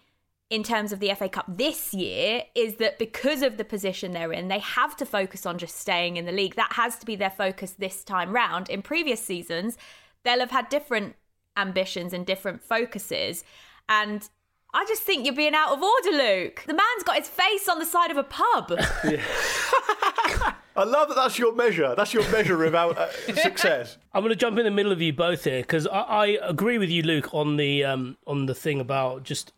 [0.50, 4.32] in terms of the FA Cup this year is that because of the position they're
[4.32, 6.56] in, they have to focus on just staying in the league.
[6.56, 8.70] That has to be their focus this time round.
[8.70, 9.78] In previous seasons,
[10.24, 11.16] they'll have had different
[11.58, 13.44] ambitions and different focuses.
[13.90, 14.28] And
[14.74, 16.64] I just think you're being out of order, Luke.
[16.68, 18.78] The man's got his face on the side of a pub.
[20.76, 21.94] I love that that's your measure.
[21.96, 23.98] That's your measure of our, uh, success.
[24.14, 26.78] I'm going to jump in the middle of you both here because I, I agree
[26.78, 29.54] with you, Luke, on the um, on the thing about just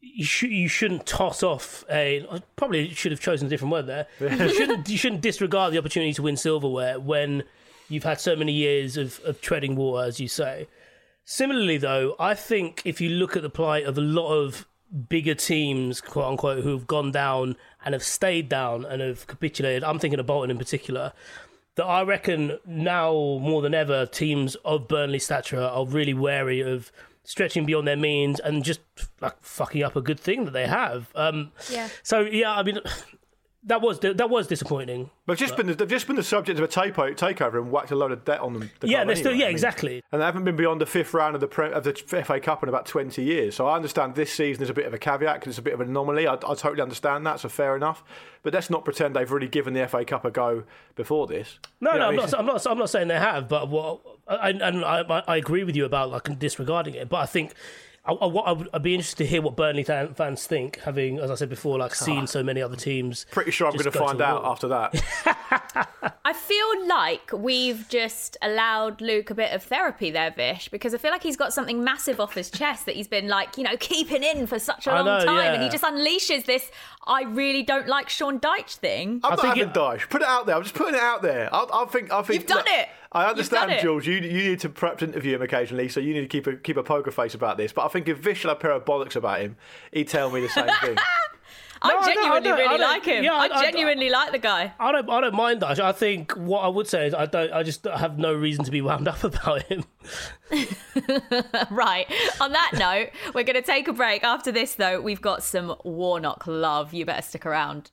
[0.00, 2.26] you should you shouldn't toss off a.
[2.30, 4.06] I probably should have chosen a different word there.
[4.20, 7.44] you shouldn't you shouldn't disregard the opportunity to win silverware when
[7.88, 10.68] you've had so many years of, of treading water, as you say.
[11.24, 14.66] Similarly, though, I think if you look at the plight of a lot of
[15.08, 19.84] bigger teams, quote unquote, who have gone down and have stayed down and have capitulated,
[19.84, 21.12] I'm thinking of Bolton in particular,
[21.76, 26.92] that I reckon now more than ever, teams of Burnley stature are really wary of
[27.24, 28.80] stretching beyond their means and just
[29.20, 31.08] like fucking up a good thing that they have.
[31.14, 31.88] Um, Yeah.
[32.02, 32.80] So yeah, I mean,
[33.64, 35.08] that was that was disappointing.
[35.26, 37.94] They've just been they've just been the subject of a takeover, takeover and whacked a
[37.94, 38.70] load of debt on them.
[38.80, 39.38] the Yeah, they're still anyway.
[39.40, 40.02] yeah I mean, exactly.
[40.10, 42.62] and they haven't been beyond the fifth round of the pre- of the FA Cup
[42.64, 43.54] in about twenty years.
[43.54, 45.74] So I understand this season is a bit of a caveat because it's a bit
[45.74, 46.26] of an anomaly.
[46.26, 48.02] I, I totally understand that, so fair enough.
[48.42, 50.64] But let's not pretend they've really given the FA Cup a go
[50.96, 51.60] before this.
[51.80, 52.66] No, You know, no, I'm not, I'm not.
[52.66, 56.10] I'm not saying they have, but what I, and I, I agree with you about
[56.10, 57.08] like disregarding it.
[57.08, 57.54] But I think
[58.04, 60.80] I, I, what I would, I'd be interested to hear what Burnley fan, fans think,
[60.80, 62.04] having, as I said before, like ah.
[62.04, 63.26] seen so many other teams.
[63.30, 64.52] Pretty sure I'm just going to find out wall.
[64.52, 66.18] after that.
[66.24, 70.98] I feel like we've just allowed Luke a bit of therapy there, Vish, because I
[70.98, 73.76] feel like he's got something massive off his chest that he's been like, you know,
[73.78, 75.54] keeping in for such a long know, time.
[75.54, 76.70] And he just unleashes this
[77.06, 79.20] I really don't like Sean Dyche thing.
[79.24, 80.08] I'm I not think having it- Dyche.
[80.08, 80.56] Put it out there.
[80.56, 81.52] I'm just putting it out there.
[81.52, 82.12] I, I think.
[82.12, 82.88] I think You've done look, it.
[83.12, 83.82] I understand, done it.
[83.82, 84.06] Jules.
[84.06, 86.76] You you need to perhaps interview him occasionally, so you need to keep a keep
[86.78, 87.72] a poker face about this.
[87.72, 89.56] But I think if Vish had a pair of bollocks about him,
[89.92, 90.94] he'd tell me the same thing.
[91.84, 93.24] No, I I don't- I genuinely don't- I really don't- like him.
[93.24, 94.72] yeah, I, I- I- genuinely like the guy.
[94.78, 95.10] I don't.
[95.10, 95.80] I don't mind that.
[95.80, 97.52] I think what I would say is I don't.
[97.52, 99.84] I just have no reason to be wound up about him.
[101.70, 102.06] Right.
[102.40, 104.22] On that note, we're going to take a break.
[104.24, 106.92] After this, though, we've got some Warnock love.
[106.92, 107.90] You better stick around.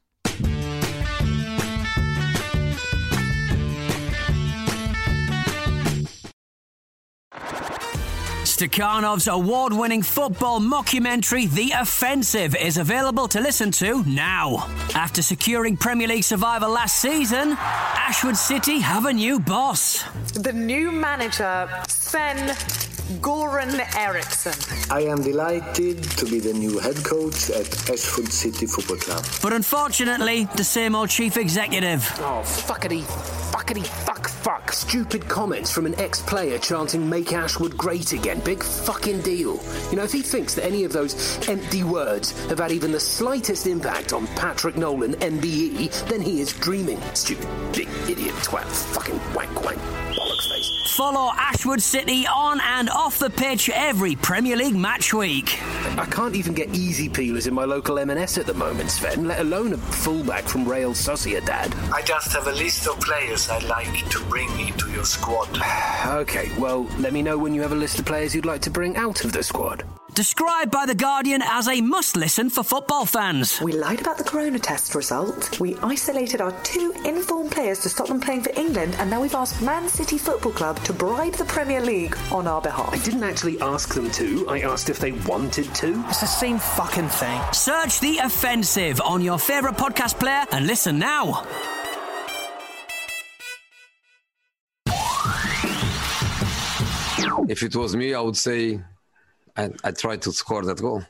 [8.60, 14.68] Stakhanov's award winning football mockumentary, The Offensive, is available to listen to now.
[14.94, 20.04] After securing Premier League survival last season, Ashwood City have a new boss.
[20.34, 22.50] The new manager, Sven
[23.22, 24.54] Goran Eriksson.
[24.92, 29.26] I am delighted to be the new head coach at Ashwood City Football Club.
[29.42, 32.04] But unfortunately, the same old chief executive.
[32.18, 33.04] Oh, fuckity,
[33.54, 34.72] fuckity, fuck, fuck.
[34.72, 38.40] Stupid comments from an ex player chanting, make Ashwood great again.
[38.40, 39.60] Big fucking deal.
[39.92, 41.14] You know, if he thinks that any of those
[41.48, 46.54] empty words have had even the slightest impact on Patrick Nolan, MBE, then he is
[46.54, 47.00] dreaming.
[47.14, 50.19] Stupid, big idiot twat, fucking wank wank.
[51.00, 55.58] Follow Ashwood City on and off the pitch every Premier League match week.
[55.98, 59.40] I can't even get easy peelers in my local M&S at the moment, Sven, let
[59.40, 61.74] alone a fullback from Real Sociedad.
[61.94, 65.48] I just have a list of players I'd like to bring into your squad.
[66.20, 68.70] Okay, well, let me know when you have a list of players you'd like to
[68.70, 69.86] bring out of the squad.
[70.20, 73.62] Described by The Guardian as a must listen for football fans.
[73.62, 75.58] We lied about the corona test result.
[75.62, 79.34] We isolated our two informed players to stop them playing for England, and now we've
[79.34, 82.90] asked Man City Football Club to bribe the Premier League on our behalf.
[82.92, 86.04] I didn't actually ask them to, I asked if they wanted to.
[86.10, 87.42] It's the same fucking thing.
[87.54, 91.48] Search The Offensive on your favourite podcast player and listen now.
[97.48, 98.82] If it was me, I would say
[99.58, 101.04] I, I tried to score that goal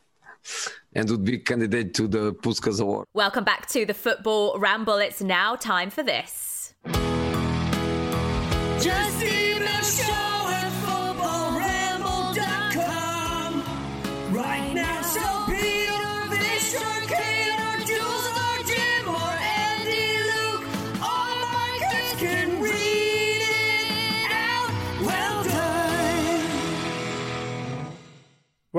[0.93, 3.05] and would be candidate to the Puskas Award.
[3.13, 4.97] Welcome back to the Football Ramble.
[4.97, 6.48] It's now time for this.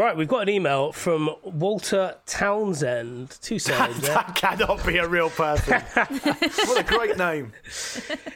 [0.00, 3.36] Right, we've got an email from Walter Townsend.
[3.42, 3.86] Two there.
[4.00, 5.82] That cannot be a real person.
[5.94, 7.52] what a great name.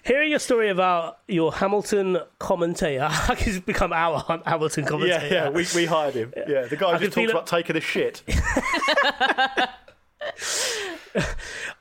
[0.04, 5.26] Hearing your story about your Hamilton commentator, I can become our Hamilton commentator.
[5.26, 6.34] yeah, we, we hired him.
[6.36, 8.22] Yeah, the guy I who just talks feel about taking a shit.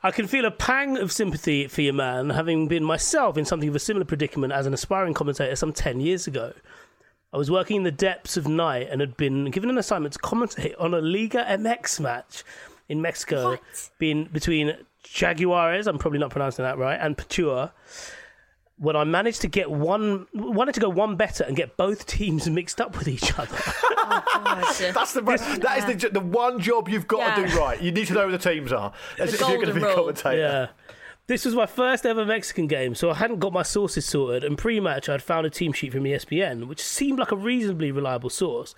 [0.02, 3.68] I can feel a pang of sympathy for your man, having been myself in something
[3.68, 6.54] of a similar predicament as an aspiring commentator some 10 years ago.
[7.34, 10.20] I was working in the depths of night and had been given an assignment to
[10.20, 12.44] commentate on a Liga MX match
[12.88, 13.90] in Mexico What?
[13.98, 17.72] being between Jaguares, I'm probably not pronouncing that right, and Patua.
[18.76, 22.48] When I managed to get one, wanted to go one better and get both teams
[22.50, 23.56] mixed up with each other.
[23.56, 25.20] Oh, That's the
[25.62, 27.80] that is the, the one job you've got to do right.
[27.80, 28.92] You need to know who the teams are.
[29.16, 29.94] That's The if you're going to be a rule.
[29.94, 30.36] commentator.
[30.36, 30.66] Yeah.
[31.26, 34.58] This was my first ever Mexican game, so I hadn't got my sources sorted, and
[34.58, 38.28] pre match I'd found a team sheet from ESPN, which seemed like a reasonably reliable
[38.28, 38.74] source.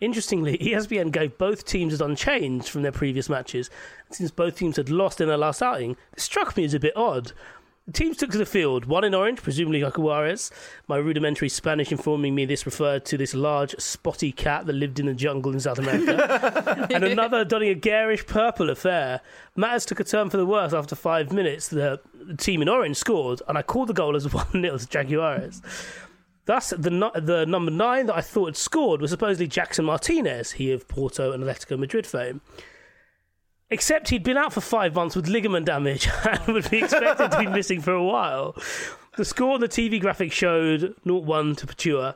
[0.00, 3.68] Interestingly, ESPN gave both teams as unchanged from their previous matches,
[4.06, 6.80] and since both teams had lost in their last outing, this struck me as a
[6.80, 7.32] bit odd.
[7.86, 10.52] The teams took to the field, one in orange, presumably Jaguares.
[10.86, 15.06] My rudimentary Spanish informing me this referred to this large, spotty cat that lived in
[15.06, 16.86] the jungle in South America.
[16.94, 19.20] and another donning a garish purple affair.
[19.56, 21.68] Matters took a turn for the worse after five minutes.
[21.68, 24.86] The, the team in orange scored, and I called the goal as 1 0 to
[24.86, 25.60] Jaguares.
[26.44, 30.70] Thus, the, the number nine that I thought had scored was supposedly Jackson Martinez, he
[30.70, 32.42] of Porto and Atletico Madrid fame.
[33.72, 37.38] Except he'd been out for five months with ligament damage and would be expected to
[37.38, 38.54] be missing for a while.
[39.16, 42.14] The score on the TV graphic showed 0 1 to Patua.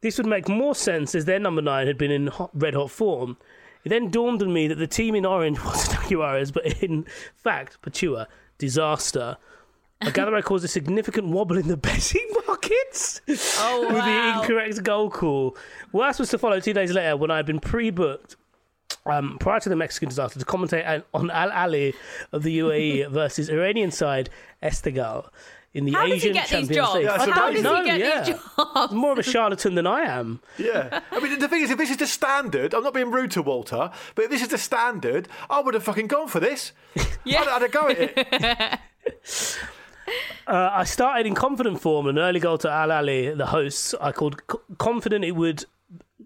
[0.00, 2.92] This would make more sense as their number nine had been in hot, red hot
[2.92, 3.36] form.
[3.84, 7.82] It then dawned on me that the team in orange was Jaguares, but in fact,
[7.82, 9.38] Patua, disaster.
[10.00, 13.20] I gather I caused a significant wobble in the betting markets
[13.58, 15.56] Oh, with the incorrect goal call.
[15.92, 18.36] Worse was to follow two days later when I had been pre-booked
[19.06, 21.94] um, prior to the Mexican disaster to commentate on Al Ahli
[22.32, 24.30] of the UAE versus Iranian side
[24.62, 25.28] Esteghlal
[25.74, 26.94] in the How does he Asian get these Champions jobs?
[26.96, 27.04] League.
[27.04, 28.22] Yeah, I How don't does know, he get yeah.
[28.24, 28.92] these jobs?
[28.92, 30.40] More of a charlatan than I am.
[30.58, 31.00] Yeah.
[31.10, 33.42] I mean, the thing is, if this is the standard, I'm not being rude to
[33.42, 36.72] Walter, but if this is the standard, I would have fucking gone for this.
[37.24, 37.42] Yeah.
[37.42, 38.78] I'd, I'd have go at it.
[40.46, 43.94] Uh, I started in confident form, an early goal to Al Ahli, the hosts.
[44.00, 45.64] I called c- confident it would.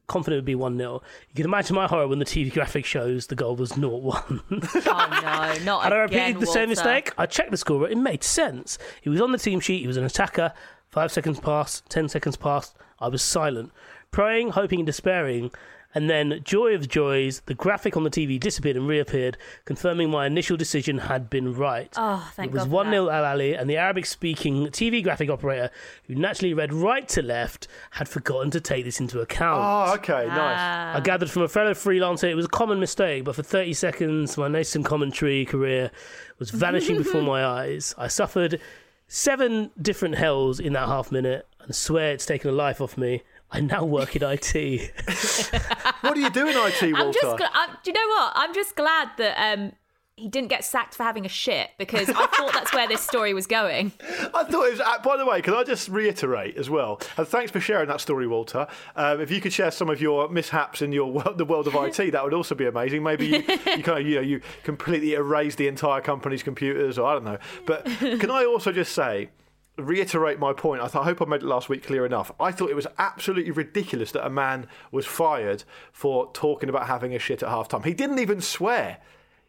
[0.06, 1.02] Confident it would be 1 0.
[1.28, 4.42] You can imagine my horror when the TV graphic shows the goal was 0 1.
[4.87, 7.12] Oh no, not Had I again, repeated the same mistake?
[7.18, 7.88] I checked the score.
[7.88, 8.78] It made sense.
[9.00, 9.80] He was on the team sheet.
[9.80, 10.52] He was an attacker.
[10.88, 11.88] Five seconds passed.
[11.88, 12.76] Ten seconds passed.
[12.98, 13.72] I was silent,
[14.11, 15.50] praying, hoping, and despairing.
[15.96, 20.26] And then, joy of joys, the graphic on the TV disappeared and reappeared, confirming my
[20.26, 21.90] initial decision had been right.
[21.96, 23.14] Oh, thank it was God 1 0 that.
[23.24, 25.70] Al Ahli, and the Arabic speaking TV graphic operator,
[26.06, 29.62] who naturally read right to left, had forgotten to take this into account.
[29.64, 30.35] Oh, okay, Ah.
[30.37, 30.96] nice.
[30.98, 34.37] I gathered from a fellow freelancer it was a common mistake, but for 30 seconds,
[34.37, 35.90] my nascent commentary career
[36.38, 37.94] was vanishing before my eyes.
[37.96, 38.61] I suffered
[39.09, 43.22] seven different hells in that half minute and swear it's taken a life off me.
[43.57, 44.92] I now work in IT.
[46.03, 46.97] What do you do in IT, Walter?
[46.97, 47.37] I'm just.
[47.37, 48.33] Gl- I'm, do you know what?
[48.37, 49.73] I'm just glad that um
[50.16, 53.35] he didn't get sacked for having a shit because I thought that's where this story
[53.35, 53.92] was going.
[54.35, 54.81] I thought it was.
[54.81, 57.01] uh, By the way, can I just reiterate as well?
[57.19, 58.66] And thanks for sharing that story, Walter.
[58.95, 61.75] Um, if you could share some of your mishaps in your world, the world of
[61.75, 63.03] IT, that would also be amazing.
[63.03, 63.37] Maybe you,
[63.77, 67.25] you kind of you know you completely erased the entire company's computers, or I don't
[67.25, 67.38] know.
[67.66, 69.31] But can I also just say?
[69.79, 70.81] Reiterate my point.
[70.81, 72.33] I, th- I hope I made it last week clear enough.
[72.41, 77.15] I thought it was absolutely ridiculous that a man was fired for talking about having
[77.15, 77.83] a shit at half time.
[77.83, 78.99] He didn't even swear.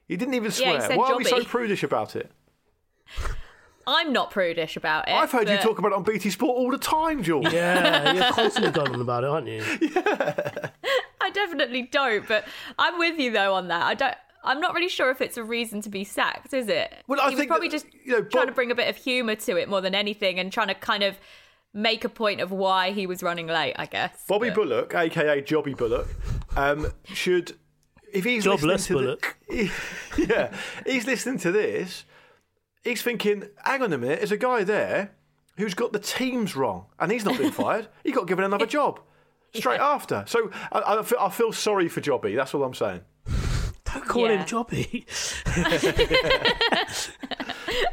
[0.08, 0.82] He didn't even Yeah, he swear.
[0.82, 2.32] said Why are we so prudish about it?
[3.90, 5.13] I'm not prudish about it.
[5.13, 7.54] I've heard you talk about it on BT Sport all the time, George.
[7.54, 9.63] yeah, you're constantly going on about it, aren't you?
[9.96, 10.70] Yeah.
[11.22, 12.46] I definitely don't, but
[12.80, 13.84] I'm with you though on that.
[13.84, 14.16] I don't.
[14.43, 16.93] I'm not really sure if it's a reason to be sacked, is it?
[17.08, 18.76] Well, I he was think probably that, just you know, trying Bob- to bring a
[18.76, 21.17] bit of humour to it more than anything, and trying to kind of
[21.73, 23.73] make a point of why he was running late.
[23.78, 24.23] I guess.
[24.28, 26.08] Bobby But- Bullock, aka Jobby Bullock,
[26.56, 27.56] um, should
[28.13, 29.38] if he's Jobless to Bullock.
[29.50, 29.69] The,
[30.17, 32.06] yeah, he's listening to this.
[32.84, 35.12] He's thinking, "Hang on a minute, there's a guy there
[35.58, 37.88] who's got the teams wrong, and he's not been fired.
[38.04, 39.02] He got given another job
[39.54, 42.36] straight after." So I, I, feel, I feel sorry for Jobby.
[42.36, 43.02] That's all I'm saying.
[43.99, 44.38] Don't call Yeah.
[44.38, 45.05] him Jobby.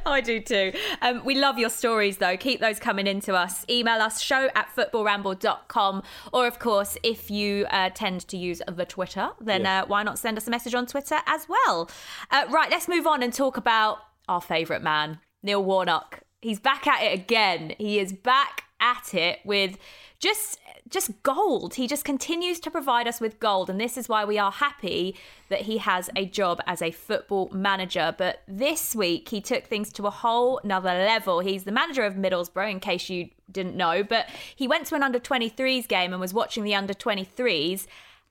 [0.07, 0.73] I do too.
[1.03, 2.37] Um, we love your stories though.
[2.37, 3.65] Keep those coming in to us.
[3.69, 6.03] Email us show at footballramble.com.
[6.33, 9.83] Or, of course, if you uh, tend to use the Twitter, then Yeah.
[9.83, 11.91] uh, why not send us a message on Twitter as well?
[12.31, 16.21] Uh, right, let's move on and talk about our favourite man, Neil Warnock.
[16.41, 17.75] He's back at it again.
[17.79, 19.79] He is back at it with
[20.19, 20.59] just
[20.95, 21.75] just gold.
[21.75, 25.17] He just continues to provide us with gold, and this is why we are happy
[25.49, 28.15] that he has a job as a football manager.
[28.17, 31.41] But this week he took things to a whole nother level.
[31.41, 35.03] He's the manager of Middlesbrough, in case you didn't know, but he went to an
[35.03, 37.87] under 23s game and was watching the under 23s,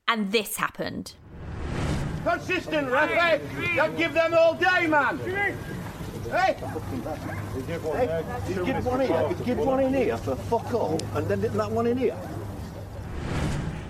[0.07, 1.13] and this happened.
[2.23, 3.41] Consistent, ref.
[3.75, 5.19] Don't give them all day, man.
[5.19, 5.55] Hey!
[6.31, 6.57] Hey,
[7.55, 7.61] you
[8.65, 11.85] give one here, you give one in here for fuck all, and then that one
[11.85, 12.17] in here.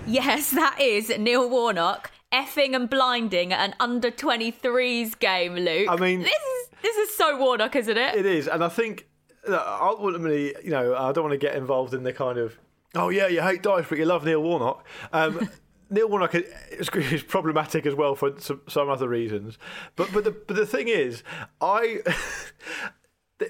[0.06, 5.88] Yes, that is Neil Warnock effing and blinding at an under 23s game, Luke.
[5.88, 8.14] I mean- this is this is so Warnock, isn't it?
[8.14, 9.06] It is, and I think
[9.48, 12.58] ultimately, you know, I don't want to get involved in the kind of,
[12.94, 14.84] oh yeah, you hate Dyche, but you love Neil Warnock.
[15.12, 15.48] Um,
[15.90, 19.58] Neil Warnock is, is problematic as well for some, some other reasons,
[19.96, 21.22] but but the but the thing is,
[21.60, 22.00] I.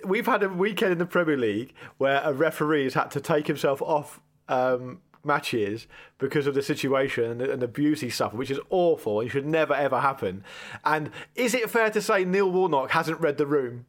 [0.05, 3.47] We've had a weekend in the Premier League where a referee has had to take
[3.47, 5.87] himself off um, matches
[6.19, 9.31] because of the situation and the, and the abuse he suffered, which is awful and
[9.31, 10.45] should never ever happen.
[10.85, 13.87] And is it fair to say Neil Warnock hasn't read the room?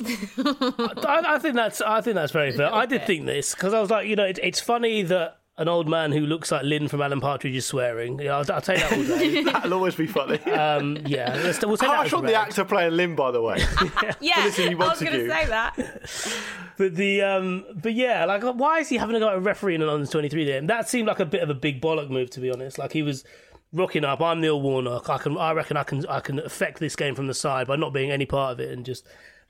[0.00, 2.72] I, I think that's I think that's very fair.
[2.72, 5.66] I did think this because I was like, you know, it, it's funny that an
[5.68, 8.20] old man who looks like Lynn from Alan Partridge is swearing.
[8.20, 9.42] Yeah, I'll, I'll take that all day.
[9.44, 10.38] That'll always be funny.
[10.44, 12.36] Um, yeah, let's, we'll take that Harsh as on the read.
[12.36, 13.58] actor playing Lynn, by the way.
[14.20, 15.76] Yeah, Felicity I was going to say that.
[16.78, 19.82] But the um, but yeah, like why is he having to go a referee in
[19.82, 20.68] an under twenty three game?
[20.68, 22.78] That seemed like a bit of a big bollock move, to be honest.
[22.78, 23.24] Like he was
[23.72, 24.20] rocking up.
[24.20, 25.10] I'm Neil Warnock.
[25.10, 27.74] I can, I reckon, I can, I can affect this game from the side by
[27.74, 29.04] not being any part of it and just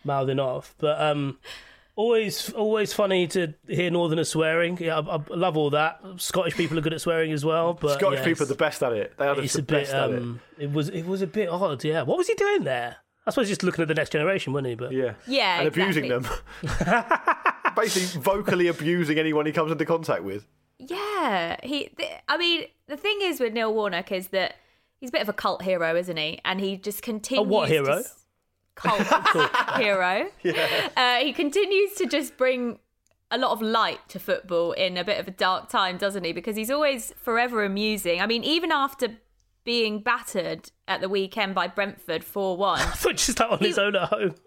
[0.04, 0.74] mouthing off.
[0.78, 1.38] But um,
[1.98, 4.78] always, always funny to hear Northerners swearing.
[4.80, 6.00] Yeah, I, I love all that.
[6.16, 7.74] Scottish people are good at swearing as well.
[7.74, 9.18] But Scottish yeah, people are the best at it.
[9.18, 9.82] They are the, it's the a bit.
[9.84, 10.18] best at it.
[10.22, 11.82] Um, it was, it was a bit odd.
[11.84, 12.96] Yeah, what was he doing there?
[13.26, 14.74] I suppose just looking at the next generation, wasn't he?
[14.76, 15.14] But Yeah.
[15.26, 16.26] Yeah, And abusing them.
[17.76, 20.46] Basically, vocally abusing anyone he comes into contact with.
[20.78, 21.88] Yeah, he.
[21.96, 24.54] Th- I mean, the thing is with Neil Warnock is that
[25.00, 26.40] he's a bit of a cult hero, isn't he?
[26.44, 27.46] And he just continues.
[27.48, 27.98] what to hero?
[27.98, 28.17] s-
[28.78, 30.28] Cult hero.
[30.96, 32.78] Uh, he continues to just bring
[33.30, 36.32] a lot of light to football in a bit of a dark time, doesn't he?
[36.32, 38.20] Because he's always forever amusing.
[38.20, 39.18] I mean, even after
[39.64, 42.80] being battered at the weekend by Brentford four one.
[43.02, 44.34] but just like on his own at home.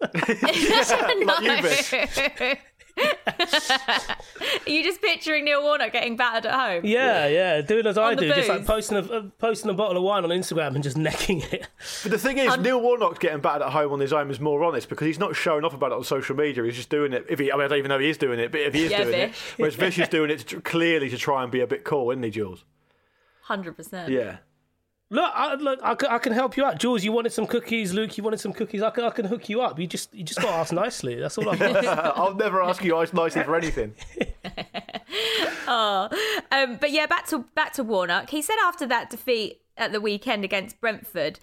[1.20, 2.54] no.
[2.98, 6.84] Are you just picturing Neil Warnock getting battered at home?
[6.84, 9.74] Yeah, yeah, doing as I On the do, just like posting a uh, posting a
[9.74, 11.68] bottle of wine on Instagram and just necking it.
[12.02, 14.62] But the thing is, Neil Warnock's getting battered at home on his own is more
[14.64, 16.62] honest because he's not showing off about it on social media.
[16.64, 17.26] He's just doing it.
[17.28, 18.74] If he, I mean, I don't even know if he is doing it, but if
[18.74, 19.54] he is Yeah, doing it, Vish.
[19.56, 22.22] whereas Vish is doing it to, clearly to try and be a bit cool, isn't
[22.22, 22.64] he, Jules?
[23.42, 24.10] hundred percent.
[24.10, 24.38] Yeah.
[25.12, 26.78] Look, I, look, I, can, I can help you out.
[26.78, 27.92] Jules, you wanted some cookies.
[27.92, 28.80] Luke, you wanted some cookies.
[28.80, 29.78] I can, I can hook you up.
[29.78, 31.16] You just, you just got to ask nicely.
[31.16, 31.86] That's all I've asked.
[32.16, 33.94] I'll never ask you nicely for anything.
[35.68, 36.08] Oh,
[36.50, 38.30] um, but yeah, back to back to Warnock.
[38.30, 41.38] He said after that defeat at the weekend against Brentford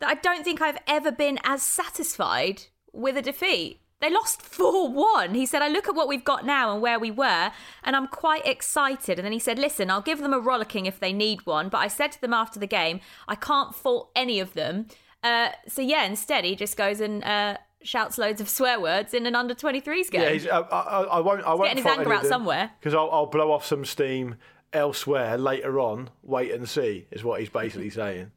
[0.00, 3.80] that I don't think I've ever been as satisfied with a defeat.
[4.04, 5.34] They lost 4 1.
[5.34, 7.50] He said, I look at what we've got now and where we were,
[7.82, 9.18] and I'm quite excited.
[9.18, 11.70] And then he said, Listen, I'll give them a rollicking if they need one.
[11.70, 14.88] But I said to them after the game, I can't fault any of them.
[15.22, 19.24] Uh, so yeah, instead, he just goes and uh, shouts loads of swear words in
[19.24, 20.20] an under 23s game.
[20.20, 21.42] Yeah, he's, uh, I, I, I won't.
[21.42, 22.72] I won't getting his anger out somewhere.
[22.78, 24.34] because I'll, I'll blow off some steam
[24.74, 26.10] elsewhere later on.
[26.22, 28.32] Wait and see is what he's basically saying.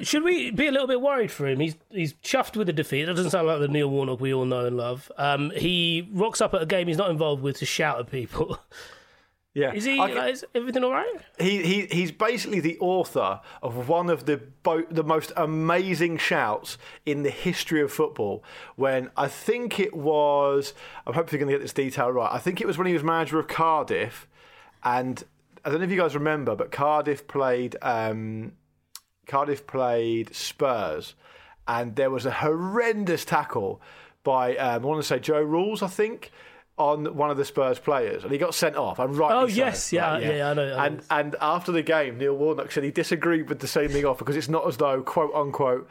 [0.00, 1.60] Should we be a little bit worried for him?
[1.60, 3.04] He's he's chuffed with the defeat.
[3.04, 5.12] That doesn't sound like the Neil Warnock we all know and love.
[5.18, 8.58] Um, he rocks up at a game he's not involved with to shout at people.
[9.54, 9.98] Yeah, Is he?
[9.98, 11.14] Can- like, is everything all right?
[11.38, 16.78] he, he he's basically the author of one of the bo- the most amazing shouts
[17.04, 18.42] in the history of football.
[18.76, 20.72] When I think it was,
[21.06, 22.30] I'm hopefully going to get this detail right.
[22.32, 24.26] I think it was when he was manager of Cardiff,
[24.84, 25.22] and
[25.66, 28.52] I don't know if you guys remember, but Cardiff played um,
[29.26, 31.14] Cardiff played Spurs,
[31.68, 33.80] and there was a horrendous tackle
[34.24, 36.30] by um, I want to say Joe Ralls, I think.
[36.78, 38.98] On one of the Spurs players, and he got sent off.
[38.98, 39.54] And rightly Oh, so.
[39.54, 40.78] yes, yeah, Right, yeah, yeah, I know, I know.
[40.78, 44.36] And and after the game, Neil Warnock said he disagreed with the sending off because
[44.36, 45.86] it's not as though, quote unquote,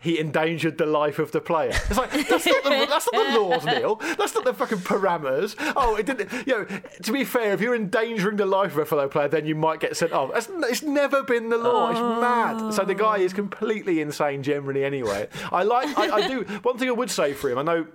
[0.00, 1.70] he endangered the life of the player.
[1.70, 3.96] It's like that's not the, that's not the laws, Neil.
[3.96, 5.54] That's not the fucking parameters.
[5.74, 6.30] Oh, it didn't.
[6.46, 9.46] You know, to be fair, if you're endangering the life of a fellow player, then
[9.46, 10.32] you might get sent off.
[10.34, 11.90] That's, it's never been the law.
[11.90, 12.74] It's mad.
[12.74, 14.84] So the guy is completely insane generally.
[14.84, 15.96] Anyway, I like.
[15.96, 16.42] I, I do.
[16.62, 17.86] One thing I would say for him, I know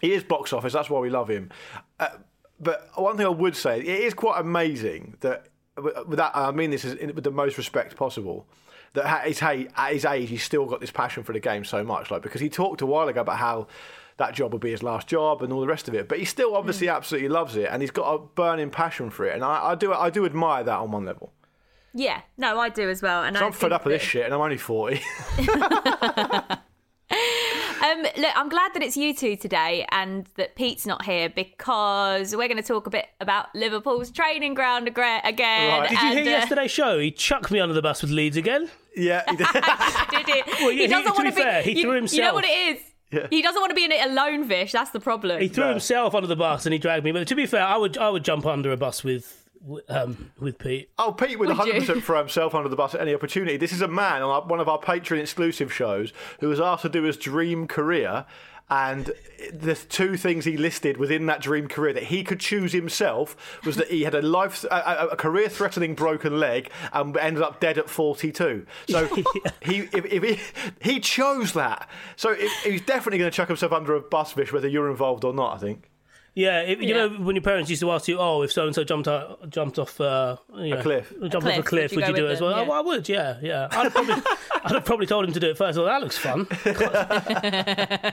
[0.00, 0.72] he is box office.
[0.72, 1.50] That's why we love him.
[2.00, 2.08] Uh,
[2.60, 6.70] but one thing I would say, it is quite amazing that, with that, I mean
[6.70, 8.48] this is in, with the most respect possible,
[8.98, 11.82] that at his, at his age, he's still got this passion for the game so
[11.82, 12.10] much.
[12.10, 13.66] Like because he talked a while ago about how
[14.18, 16.24] that job would be his last job and all the rest of it, but he
[16.24, 19.34] still obviously absolutely loves it and he's got a burning passion for it.
[19.34, 21.32] And I, I do, I do admire that on one level.
[21.94, 23.24] Yeah, no, I do as well.
[23.24, 25.00] And So I I'm fed think up of this shit, and I'm only forty.
[27.80, 32.34] Um, look, I'm glad that it's you two today and that Pete's not here because
[32.34, 35.82] we're going to talk a bit about Liverpool's training ground agre- again.
[35.82, 36.98] Did you and, hear uh, yesterday's show?
[36.98, 38.68] He chucked me under the bus with Leeds again.
[38.98, 39.46] Yeah, he did.
[39.52, 40.46] did it?
[40.60, 42.82] Well, yeah, he- to wanna be fair, he you, threw You know what it is?
[43.10, 43.26] Yeah.
[43.30, 44.72] He doesn't want to be in it alone, Vish.
[44.72, 45.40] That's the problem.
[45.40, 47.12] He threw himself under the bus and he dragged me.
[47.12, 49.47] But to be fair, I would I would jump under a bus with
[49.88, 50.90] um, with Pete.
[50.98, 53.56] Oh, Pete would Would 100% throw himself under the bus at any opportunity.
[53.56, 56.82] This is a man on our, one of our Patreon exclusive shows who was asked
[56.82, 58.26] to do his dream career.
[58.70, 59.12] And
[59.50, 63.34] the two things he listed within that dream career that he could choose himself
[63.64, 67.60] was that he had a life, a, a- a career-threatening broken leg, and ended up
[67.60, 68.66] dead at 42.
[68.90, 69.06] So
[69.62, 70.38] he, if, if he,
[70.92, 71.88] he chose that.
[72.16, 75.32] So he's definitely going to chuck himself under a bus, Vish, whether you're involved or
[75.32, 75.54] not.
[75.54, 75.88] I think.
[76.34, 77.06] Yeah, if, you Yeah.
[77.06, 79.50] know when your parents used to ask you, "Oh, if so and so jumped out,
[79.50, 81.12] jumped off uh, you know, cliff.
[81.20, 82.50] jumped off a cliff, cliff, would would you you, go do it with as well?"
[82.50, 82.58] them?
[82.60, 83.68] Oh, well, I would, yeah, yeah.
[83.72, 84.14] I'd have probably,
[84.64, 85.76] I'd have probably told him to do it first.
[85.78, 86.46] Well, that looks fun.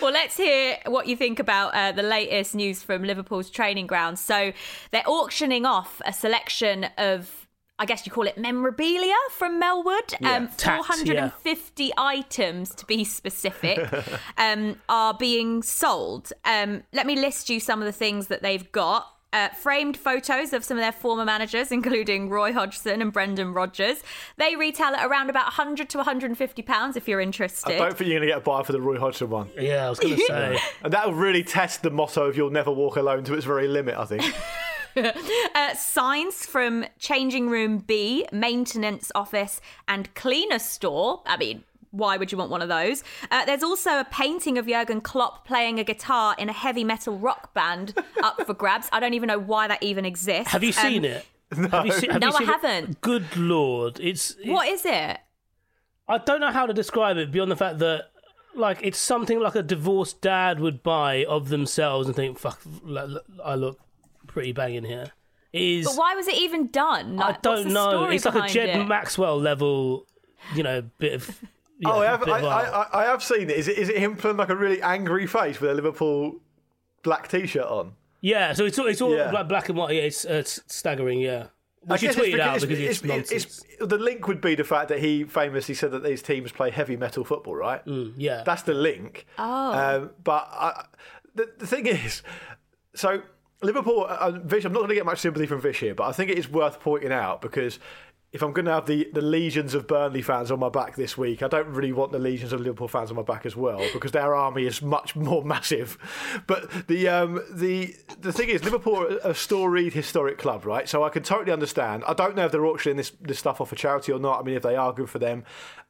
[0.00, 4.18] Well, let's hear what you think about uh, the latest news from Liverpool's training ground.
[4.18, 4.52] So
[4.92, 7.47] they're auctioning off a selection of.
[7.78, 10.14] I guess you call it memorabilia from Melwood.
[10.24, 13.88] Um, Tat, 450 items, to be specific,
[14.38, 16.32] um, are being sold.
[16.44, 19.06] Um, let me list you some of the things that they've got.
[19.30, 23.98] Uh, framed photos of some of their former managers, including Roy Hodgson and Brendan Rodgers.
[24.38, 27.74] They retail at around about 100 to 150 pounds if you're interested.
[27.74, 29.50] I don't think you're going to get a buy for the Roy Hodgson one.
[29.60, 30.58] yeah, I was going to say.
[30.82, 33.96] And that'll really test the motto of "You'll never walk alone" to its very limit.
[33.98, 34.34] I think.
[35.54, 41.22] Uh, signs from Changing Room B, Maintenance Office, and Cleaner Store.
[41.26, 43.02] I mean, why would you want one of those?
[43.30, 47.18] Uh, there's also a painting of Jurgen Klopp playing a guitar in a heavy metal
[47.18, 48.88] rock band up for grabs.
[48.92, 50.52] I don't even know why that even exists.
[50.52, 51.26] Have you Um, seen it?
[51.70, 52.52] Have you seen, have No, you I seen it?
[52.52, 53.00] haven't.
[53.00, 55.18] Good lord, it's, it's What is it?
[56.06, 58.10] I don't know how to describe it beyond the fact that,
[58.54, 62.98] like, it's something like a divorced dad would buy of themselves and think, "Fuck, l-
[62.98, 63.78] l- I look
[64.28, 65.10] pretty banging here."
[65.52, 65.86] It is.
[65.86, 67.18] But why was it even done?
[67.18, 67.90] I Like, what's don't the know.
[67.90, 68.84] story It's like a behind Jed it?
[68.84, 70.06] Maxwell level,
[70.54, 71.40] you know, bit of.
[71.80, 72.66] Yeah, oh, I have, bit I, of art.
[72.66, 73.56] I, I- I have seen it.
[73.56, 76.40] Is it is it him putting like a really angry face with a Liverpool
[77.02, 77.92] black T-shirt on?
[78.20, 79.30] Yeah, so it's all, it's all Yeah.
[79.30, 79.94] like black and white.
[79.94, 81.20] Yeah, it's, uh, it's staggering.
[81.20, 81.46] Yeah,
[81.82, 83.62] which you guess it's tweeted out because it's, it's- nonsense.
[83.70, 86.70] it's- the link would be the fact that he famously said that these teams play
[86.72, 87.86] heavy metal football, right?
[87.86, 89.24] Mm, yeah, That's the link.
[89.38, 89.72] Oh.
[89.72, 90.84] Um, but I,
[91.36, 92.22] the, the thing is,
[92.96, 93.22] so
[93.62, 96.12] Liverpool, uh, Vish, I'm not going to get much sympathy from Vish here, but I
[96.12, 97.78] think it is worth pointing out because
[98.30, 101.16] if I'm going to have the, the legions of Burnley fans on my back this
[101.16, 103.82] week, I don't really want the legions of Liverpool fans on my back as well
[103.94, 105.96] because their army is much more massive.
[106.46, 110.86] But the um, the the thing is, Liverpool are a storied historic club, right?
[110.86, 112.04] So I can totally understand.
[112.06, 114.40] I don't know if they're auctioning this this stuff off for charity or not.
[114.40, 115.44] I mean, if they are, good for them.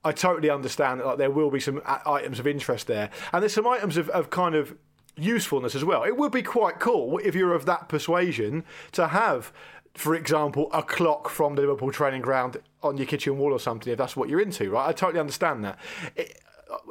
[0.04, 3.42] I totally understand that like, there will be some a- items of interest there, and
[3.42, 4.76] there's some items of, of kind of
[5.18, 6.04] usefulness as well.
[6.04, 9.52] It would be quite cool if you're of that persuasion to have,
[9.94, 13.92] for example, a clock from the Liverpool training ground on your kitchen wall or something,
[13.92, 14.88] if that's what you're into, right?
[14.88, 15.78] I totally understand that.
[16.16, 16.40] It,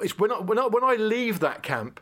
[0.01, 1.99] it's when I, when I, when I leave that camp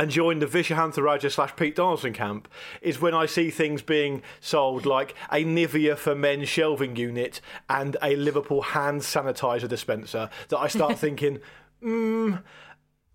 [0.00, 2.48] and join the Vithushan Ehantharajah slash Pete Donaldson camp
[2.80, 7.96] is when I see things being sold like a Nivea for men shelving unit and
[8.02, 11.40] a Liverpool hand sanitizer dispenser that I start thinking,
[11.82, 12.36] hmm,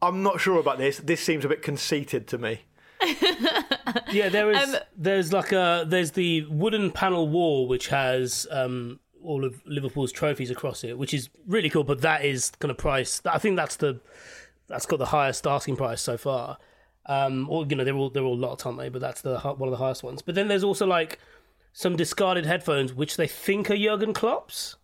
[0.07, 0.97] I'm not sure about this.
[0.97, 2.61] This seems a bit conceited to me.
[4.11, 4.73] Yeah, there is.
[4.73, 10.11] Um, there's like a there's the wooden panel wall which has um, all of Liverpool's
[10.11, 11.83] trophies across it, which is really cool.
[11.83, 13.21] But that is kind of price.
[13.25, 13.99] I think that's the
[14.67, 16.57] that's got the highest asking price so far.
[17.07, 18.89] Um, or you know they're all they're all locked, aren't they?
[18.89, 20.21] But that's the one of the highest ones.
[20.21, 21.19] But then there's also like
[21.73, 24.77] some discarded headphones which they think are Jurgen Klopp's.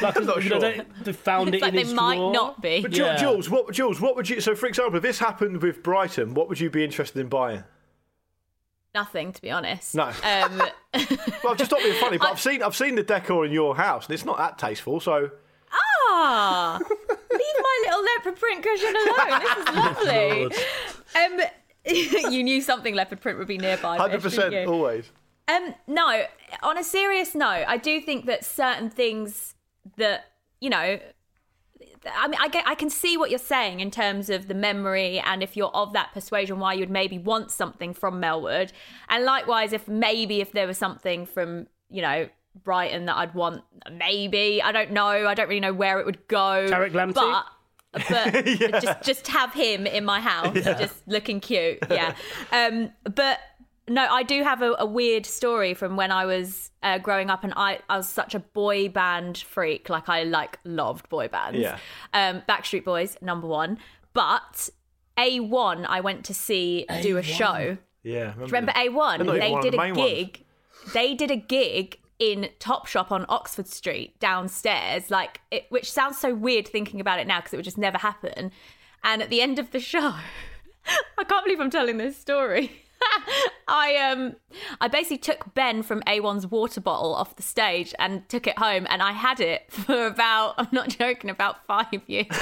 [0.00, 0.72] Like, I'm not you know, sure.
[0.72, 2.32] they, they found It's it like in they his might drawer.
[2.32, 2.82] not be.
[2.82, 3.16] But Ju- Yeah.
[3.16, 4.40] Jules, what Jules, what would you?
[4.40, 7.64] So, for example, if this happened with Brighton, what would you be interested in buying?
[8.94, 9.94] Nothing, to be honest.
[9.94, 10.04] No.
[10.22, 10.62] Um,
[11.42, 13.76] Well, I've just not being funny, but I've seen I've seen the decor in your
[13.76, 15.00] house, and it's not that tasteful.
[15.00, 15.30] So,
[15.72, 16.98] ah, leave
[17.60, 19.40] my little leopard print cushion alone.
[19.40, 20.40] This is lovely.
[20.44, 20.54] Lord.
[21.16, 23.96] Um, you knew something leopard print would be nearby.
[23.98, 24.72] hundred Vish, didn't percent you?
[24.72, 25.10] always.
[25.48, 26.24] Um, no.
[26.62, 29.54] On a serious note, I do think that certain things
[29.96, 30.26] that
[30.60, 30.98] you know.
[32.14, 35.20] I mean, I, get, I can see what you're saying in terms of the memory,
[35.20, 38.72] and if you're of that persuasion, why you'd maybe want something from Melwood,
[39.08, 42.28] and likewise, if maybe if there was something from you know
[42.62, 46.26] Brighton that I'd want, maybe I don't know, I don't really know where it would
[46.28, 46.66] go.
[46.68, 47.14] Tariq Lamptey?
[47.14, 47.46] but
[48.08, 48.44] but
[48.80, 51.78] just just have him in my house, just looking cute.
[51.90, 52.14] Yeah.
[52.52, 53.38] Um, but
[53.88, 57.44] no, I do have a, a weird story from when I was uh, growing up,
[57.44, 59.88] and I, I was such a boy band freak.
[59.88, 61.58] Like I like loved boy bands.
[61.58, 61.78] Yeah.
[62.12, 63.78] Um, Backstreet Boys, number one.
[64.12, 64.70] But
[65.18, 67.76] A1, I went to see do a show.
[68.02, 69.38] Yeah, Do remember A1?
[69.40, 70.10] They one did the a main ones.
[70.10, 70.44] gig.
[70.92, 76.34] They did a gig in Topshop on Oxford Street downstairs, like it, which sounds so
[76.34, 78.52] weird thinking about it now because it would just never happen.
[79.02, 80.14] And at the end of the show,
[81.18, 82.83] I can't believe I'm telling this story.
[83.68, 84.36] I um
[84.80, 88.86] I basically took Ben from A1's water bottle off the stage and took it home
[88.88, 92.26] and I had it for about I'm not joking about 5 years.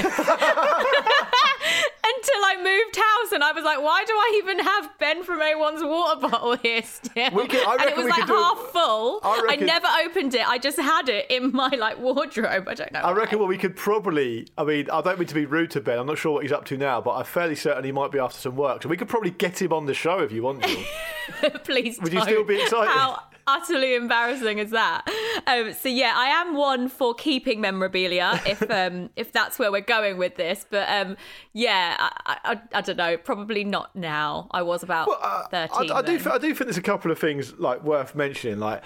[2.15, 5.41] Until I moved house and I was like why do I even have Ben from
[5.41, 7.31] A1's water bottle here still?
[7.33, 9.21] We could- I and it was like do a- half full.
[9.23, 10.47] I I, never opened it.
[10.49, 12.69] I just had it in my like wardrobe.
[12.69, 13.01] I don't know.
[13.01, 13.43] I reckon why.
[13.45, 15.99] what we could probably, I mean, I don't mean to be rude to Ben.
[15.99, 18.19] I'm not sure what he's up to now, but I'm fairly certain he might be
[18.19, 18.83] after some work.
[18.83, 21.51] So we could probably get him on the show if you want to.
[21.65, 22.29] Please Would you don't.
[22.29, 22.91] still be excited?
[22.91, 25.09] How utterly embarrassing is that?
[25.47, 29.81] Um, so yeah, I am one for keeping memorabilia if um, if that's where we're
[29.81, 30.67] going with this.
[30.69, 31.17] But um,
[31.53, 33.17] yeah, I, I, I don't know.
[33.17, 34.49] Probably not now.
[34.51, 35.91] I was about I, thirteen.
[35.91, 38.59] I do, th- I do think there's a couple of things like worth mentioning.
[38.59, 38.83] Like,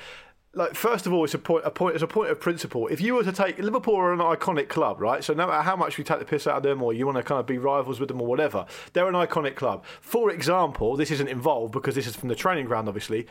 [0.56, 2.88] like first of all, it's a point, a point, it's a point of principle.
[2.88, 5.22] If you were to take Liverpool are an iconic club, right?
[5.22, 7.18] So no matter how much we take the piss out of them, or you want
[7.18, 9.84] to kind of be rivals with them, or whatever, they're an iconic club.
[10.00, 13.26] For example, this isn't involved because this is from the training ground, obviously.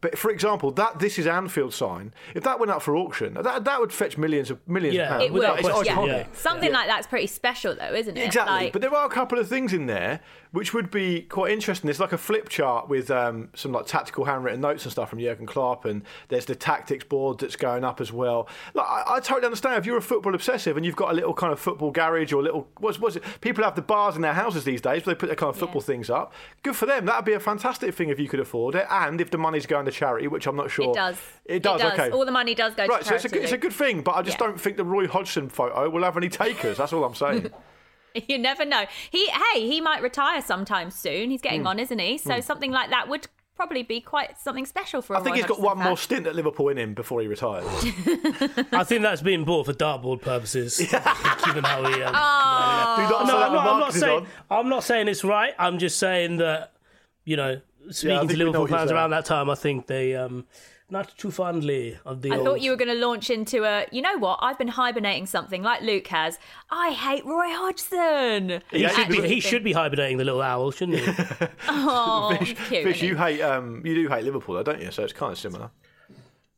[0.00, 2.12] But for example, that this is Anfield sign.
[2.34, 5.08] If that went up for auction, that that would fetch millions of millions Yeah, of
[5.10, 5.24] pounds.
[5.24, 5.58] it without will.
[5.58, 6.02] It's question, yeah.
[6.02, 6.26] iconic.
[6.26, 6.26] yeah.
[6.34, 8.24] Something like that's pretty special, though, isn't it?
[8.26, 8.54] Exactly.
[8.54, 10.20] Like, but there are a couple of things in there
[10.52, 11.86] which would be quite interesting.
[11.88, 15.20] There's like a flip chart with um, some like tactical handwritten notes and stuff from
[15.20, 18.48] Jurgen Klopp, and there's the tactics board that's going up as well.
[18.74, 21.34] Like, I, I totally understand if you're a football obsessive and you've got a little
[21.34, 23.22] kind of football garage or little what's, what's it?
[23.40, 25.04] People have the bars in their houses these days.
[25.04, 26.32] Where they put their kind of football things up.
[26.62, 27.06] Good for them.
[27.06, 29.84] That'd be a fantastic thing if you could afford it, and if the money's going
[29.86, 31.18] to charity, which I'm not sure it does.
[31.44, 31.80] It does.
[31.82, 32.10] okay.
[32.10, 33.44] All the money does go Right, to so it's a, charity.
[33.44, 34.46] it's a good thing, but I just Yeah.
[34.48, 36.76] don't think the Roy Hodgson photo will have any takers.
[36.78, 37.50] That's all I'm saying.
[38.28, 38.84] You never know.
[39.10, 41.30] He hey, he might retire sometime soon.
[41.30, 42.18] He's getting on, isn't he?
[42.18, 45.16] So something like that would probably be quite something special for.
[45.16, 47.66] I think he's got one more stint at Liverpool in him before he retires.
[48.72, 50.78] I think that's being bought for dartboard purposes,
[51.44, 52.02] given how he.
[52.02, 52.96] Um, Oh.
[52.96, 54.58] Do not say no, I'm not, I'm not saying on.
[54.58, 55.54] I'm not saying it's right.
[55.58, 56.72] I'm just saying that
[57.24, 57.60] you know,
[57.90, 60.46] speaking think to Liverpool fans around that time, I think they um
[60.90, 62.32] not too fondly of the.
[62.32, 62.46] I old...
[62.46, 63.86] thought you were going to launch into a.
[63.92, 64.38] You know what?
[64.40, 66.38] I've been hibernating something like Luke has.
[66.70, 68.62] I hate Roy Hodgson.
[68.70, 71.46] He, Yeah, should be, he should be hibernating the little owl, shouldn't he?
[71.68, 74.90] Oh, Vish, cute, Vish, you hate um, you do hate Liverpool, though, don't you?
[74.90, 75.70] So it's kind of similar.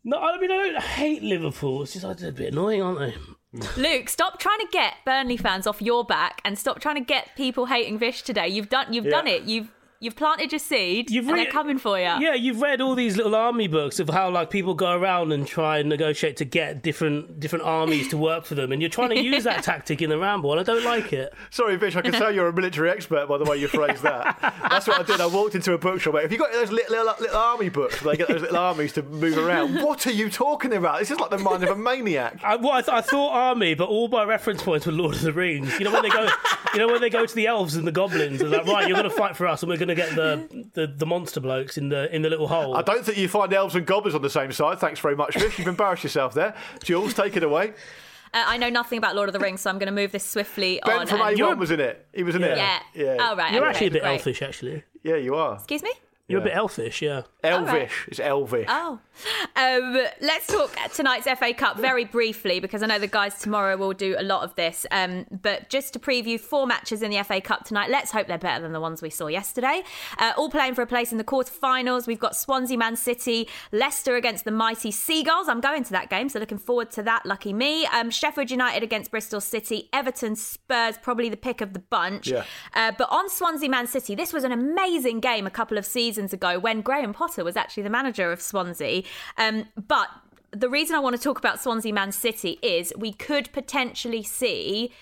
[0.05, 1.83] No, I mean I don't hate Liverpool.
[1.83, 3.15] It's just like, they're a bit annoying, aren't they?
[3.77, 7.35] Luke, stop trying to get Burnley fans off your back and stop trying to get
[7.37, 8.49] people hating Vish today.
[8.49, 9.11] You've done you've Yeah.
[9.11, 9.43] done it.
[9.43, 12.05] You've you've planted your seed You've and re- they're coming for you.
[12.05, 15.47] Yeah, you've read all these little army books of how like people go around and
[15.47, 19.11] try and negotiate to get different different armies to work for them, and you're trying
[19.11, 21.33] to use that tactic in the ramble, and I don't like it.
[21.51, 24.39] Sorry, Vish, I can tell you're a military expert by the way you phrased that.
[24.71, 25.21] That's what I did.
[25.21, 26.15] I walked into a bookshop.
[26.15, 28.95] Have you got those little, little, little army books where they get those little armies
[28.95, 29.81] to move around?
[29.91, 31.01] What are you talking about?
[31.01, 32.41] This is like the mind of a maniac.
[32.45, 35.23] I, well, I, th- I thought army, but all my reference points were Lord of
[35.23, 35.79] the Rings.
[35.79, 36.29] You know when they go,
[36.73, 38.97] you know when they go to the elves and the goblins, and like, right, you're
[38.97, 41.77] going to fight for us, and we're going to get the, the the monster blokes
[41.79, 42.77] in the in the little hole.
[42.77, 44.79] I don't think you find elves and goblins on the same side.
[44.79, 45.59] Thanks very much, Vish.
[45.59, 46.55] You've embarrassed yourself there.
[46.83, 47.75] Jules, take it away.
[48.33, 50.25] Uh, I know nothing about Lord of the Rings, so I'm going to move this
[50.25, 51.07] swiftly Ben on.
[51.09, 52.07] from and- A1 was in it.
[52.15, 52.57] He was in it.
[52.57, 52.79] Yeah.
[52.95, 53.17] Yeah.
[53.19, 54.13] Oh, right, You're okay, actually a bit great.
[54.19, 54.85] elfish, actually.
[55.03, 55.55] Yeah, you are.
[55.57, 55.91] Excuse me?
[56.31, 57.23] You're a bit elfish, yeah.
[57.43, 58.07] Elvish.
[58.09, 58.67] It's elvish.
[58.69, 59.01] Oh.
[59.57, 63.93] Um, let's talk tonight's FA Cup very briefly because I know the guys tomorrow will
[63.93, 64.87] do a lot of this.
[64.91, 68.39] Um, but just to preview four matches in the FA Cup tonight, let's hope they're
[68.39, 69.83] better than the ones we saw yesterday.
[70.19, 72.07] Uh, all playing for a place in the quarterfinals.
[72.07, 75.49] We've got Swansea Man City, Leicester against the mighty Seagulls.
[75.49, 77.27] I'm going to that game, so looking forward to that.
[77.27, 77.87] Lucky me.
[77.87, 82.29] Um, Sheffield United against Bristol City, Everton Spurs, probably the pick of the bunch.
[82.29, 82.45] Yeah.
[82.75, 86.20] Uh, but on Swansea Man City, this was an amazing game a couple of seasons
[86.33, 89.03] ago when Graham Potter was actually the manager of Swansea.
[89.39, 90.09] Um, but
[90.53, 94.93] the reason I want to talk about Swansea Man City is we could potentially see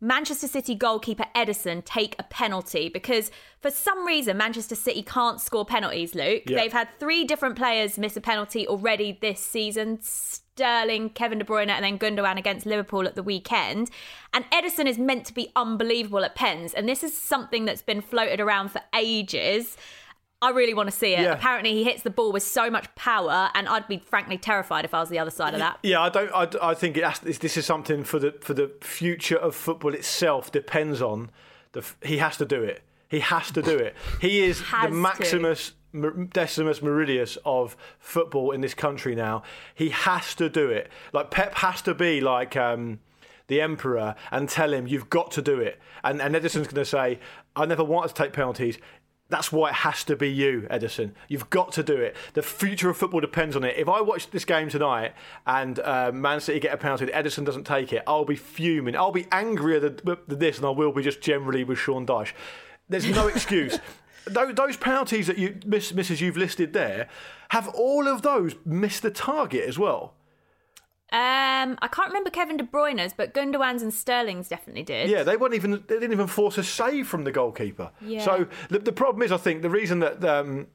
[0.00, 5.64] Manchester City goalkeeper Ederson take a penalty because for some reason Manchester City can't score
[5.64, 6.42] penalties, Luke.
[6.46, 6.58] Yeah.
[6.58, 10.00] They've had three different players miss a penalty already this season.
[10.02, 13.90] Sterling, Kevin De Bruyne, and then Gundogan against Liverpool at the weekend.
[14.34, 18.00] And Ederson is meant to be unbelievable at pens, and this is something that's been
[18.00, 19.76] floated around for ages.
[20.42, 21.20] I really want to see it.
[21.20, 21.34] Yeah.
[21.34, 24.92] Apparently, he hits the ball with so much power, and I'd be frankly terrified if
[24.92, 25.78] I was the other side of that.
[25.84, 26.30] Yeah, I don't.
[26.34, 29.54] I, I think it has, this this is something for the for the future of
[29.54, 31.30] football itself depends on.
[31.72, 32.82] The he has to do it.
[33.08, 33.94] He has to do it.
[34.20, 34.90] He is the.
[34.90, 35.72] Maximus
[36.32, 39.42] Decimus Meridius of football in this country now.
[39.74, 40.90] He has to do it.
[41.12, 42.56] Like Pep has to be like.
[42.56, 42.98] Um,
[43.48, 46.84] the emperor and tell him you've got to do it, and and Ederson's going to
[46.86, 47.18] say,
[47.54, 48.78] "I never wanted to take penalties."
[49.32, 51.12] That's why it has to be you, Ederson.
[51.26, 52.14] You've got to do it.
[52.34, 53.78] The future of football depends on it.
[53.78, 55.14] If I watch this game tonight
[55.46, 58.94] and uh, Man City get a penalty and Ederson doesn't take it, I'll be fuming.
[58.94, 62.34] I'll be angrier than, than this and I will be just generally with Sean Dyche.
[62.90, 63.78] There's no excuse.
[64.26, 67.08] Those, those penalties that you miss, misses you've listed there,
[67.48, 70.14] have all of those missed the target as well?
[71.12, 75.10] Um, I can't remember Kevin De Bruyne's, but Gundogan's and Sterling's definitely did.
[75.10, 75.72] Yeah, they weren't even.
[75.72, 77.90] They didn't even force a save from the goalkeeper.
[78.00, 78.24] Yeah.
[78.24, 80.68] So the, the problem is, I think the reason that um,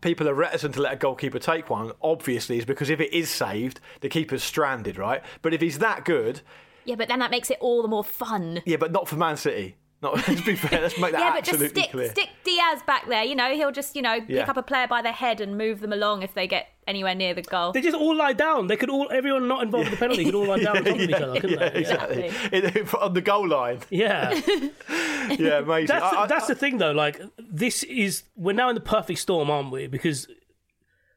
[0.00, 3.28] people are reticent to let a goalkeeper take one, obviously, is because if it is
[3.30, 5.22] saved, the keeper's stranded, right?
[5.42, 6.40] But if he's that good,
[6.86, 8.62] Yeah, but then that makes it all the more fun.
[8.64, 9.76] yeah, but not for Man City.
[10.02, 10.82] Not let's be fair.
[10.82, 12.10] Let's make that yeah, but just stick clear.
[12.10, 13.24] stick Dias back there.
[13.24, 14.50] You know, he'll just you know pick Yeah.
[14.50, 17.32] up a player by the head and move them along if they get anywhere near
[17.32, 17.72] the goal.
[17.72, 18.66] They just all lie down.
[18.66, 20.94] They could all, everyone not involved in the penalty could all lie down on top
[20.94, 21.78] of each other, couldn't yeah, they?
[21.80, 22.30] exactly.
[22.52, 23.80] In- on the goal line.
[23.90, 24.32] Yeah.
[25.30, 25.86] yeah, amazing.
[25.86, 26.92] That's, the, I- I- that's the thing, though.
[26.92, 29.86] Like, this is we're now in the perfect storm, aren't we?
[29.86, 30.28] Because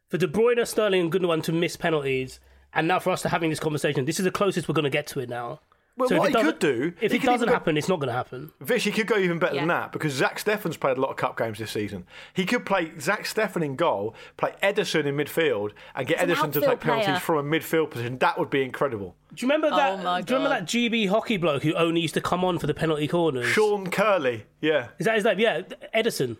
[0.07, 2.39] for De Bruyne, Sterling, and Gundogan to miss penalties,
[2.73, 4.89] and now for us to having this conversation, this is the closest we're going to
[4.89, 5.59] get to it now.
[6.00, 7.89] Well, So if what it he could do, if it doesn't even go- happen, it's
[7.89, 8.52] not going to happen.
[8.62, 11.18] Vish, he could go even better than that because Zack Steffen's played a lot of
[11.18, 12.06] cup games this season.
[12.34, 16.30] He could play Zack Steffen in goal, play Ederson in midfield, and get He's an
[16.30, 17.20] Ederson to outfield take penalties player.
[17.20, 18.18] from a midfield position.
[18.20, 19.16] That would be incredible.
[19.36, 20.00] Do you remember oh that?
[20.00, 22.58] Oh my do you remember that GB hockey bloke who only used to come on
[22.60, 23.47] for the penalty corners?
[23.47, 24.88] Sean Curley, yeah.
[25.00, 25.38] Is that his name?
[25.39, 25.62] Yeah,
[25.93, 26.38] Ederson.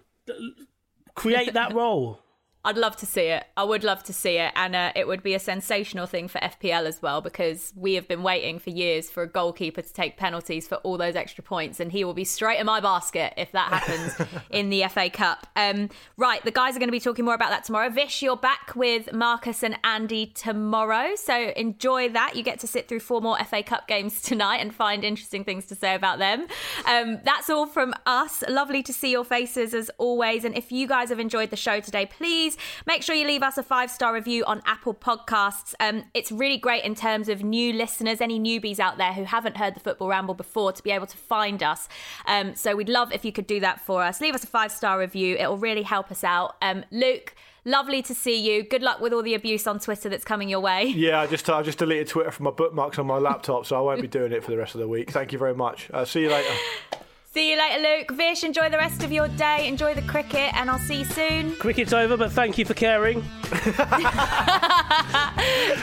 [1.16, 2.22] Create that role.
[2.66, 3.46] I'd love to see it.
[3.56, 6.40] I would love to see it, and uh, it would be a sensational thing for
[6.40, 10.18] FPL as well because we have been waiting for years for a goalkeeper to take
[10.18, 13.54] penalties for all those extra points, and he will be straight in my basket if
[13.54, 15.48] that happens in the FA Cup.
[15.56, 17.90] Um, right, the guys are going to be talking more about that tomorrow.
[17.90, 22.36] Vish, you're back with Marcus and Andy tomorrow, so enjoy that.
[22.36, 25.66] You get to sit through four more FA Cup games tonight and find interesting things
[25.68, 26.46] to say about them.
[26.86, 28.44] Um, that's all from us.
[28.50, 31.80] Lovely to see your faces as always, and if you guys have enjoyed the show
[31.80, 32.49] today, please
[32.86, 35.74] make sure you leave us a five star review on Apple Podcasts.
[35.80, 39.58] Um, it's really great in terms of new listeners, any newbies out there who haven't
[39.58, 41.88] heard the Football Ramble before, to be able to find us.
[42.26, 44.22] Um, so we'd love if you could do that for us.
[44.22, 46.56] Leave us a five star review, it'll really help us out.
[46.62, 47.36] Um, Luke,
[47.66, 48.64] lovely to see you.
[48.64, 50.86] Good luck with all the abuse on Twitter that's coming your way.
[50.86, 53.82] Yeah, I just I just deleted Twitter from my bookmarks on my laptop, so I
[53.82, 55.12] won't be doing it for the rest of the week.
[55.12, 55.90] Thank you very much.
[55.94, 56.54] Uh, see you later.
[57.32, 58.12] See you later, Luke.
[58.18, 59.68] Vish, enjoy the rest of your day.
[59.68, 61.56] Enjoy the cricket, and I'll see you soon.
[61.58, 63.22] Cricket's over, but thank you for caring.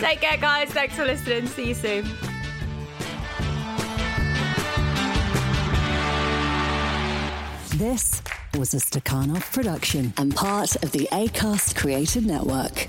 [0.00, 0.70] Take care, guys.
[0.70, 1.46] Thanks for listening.
[1.46, 2.04] See you soon.
[7.76, 8.22] This
[8.58, 12.88] was a Stakhanov production and part of the ACAST Creative Network.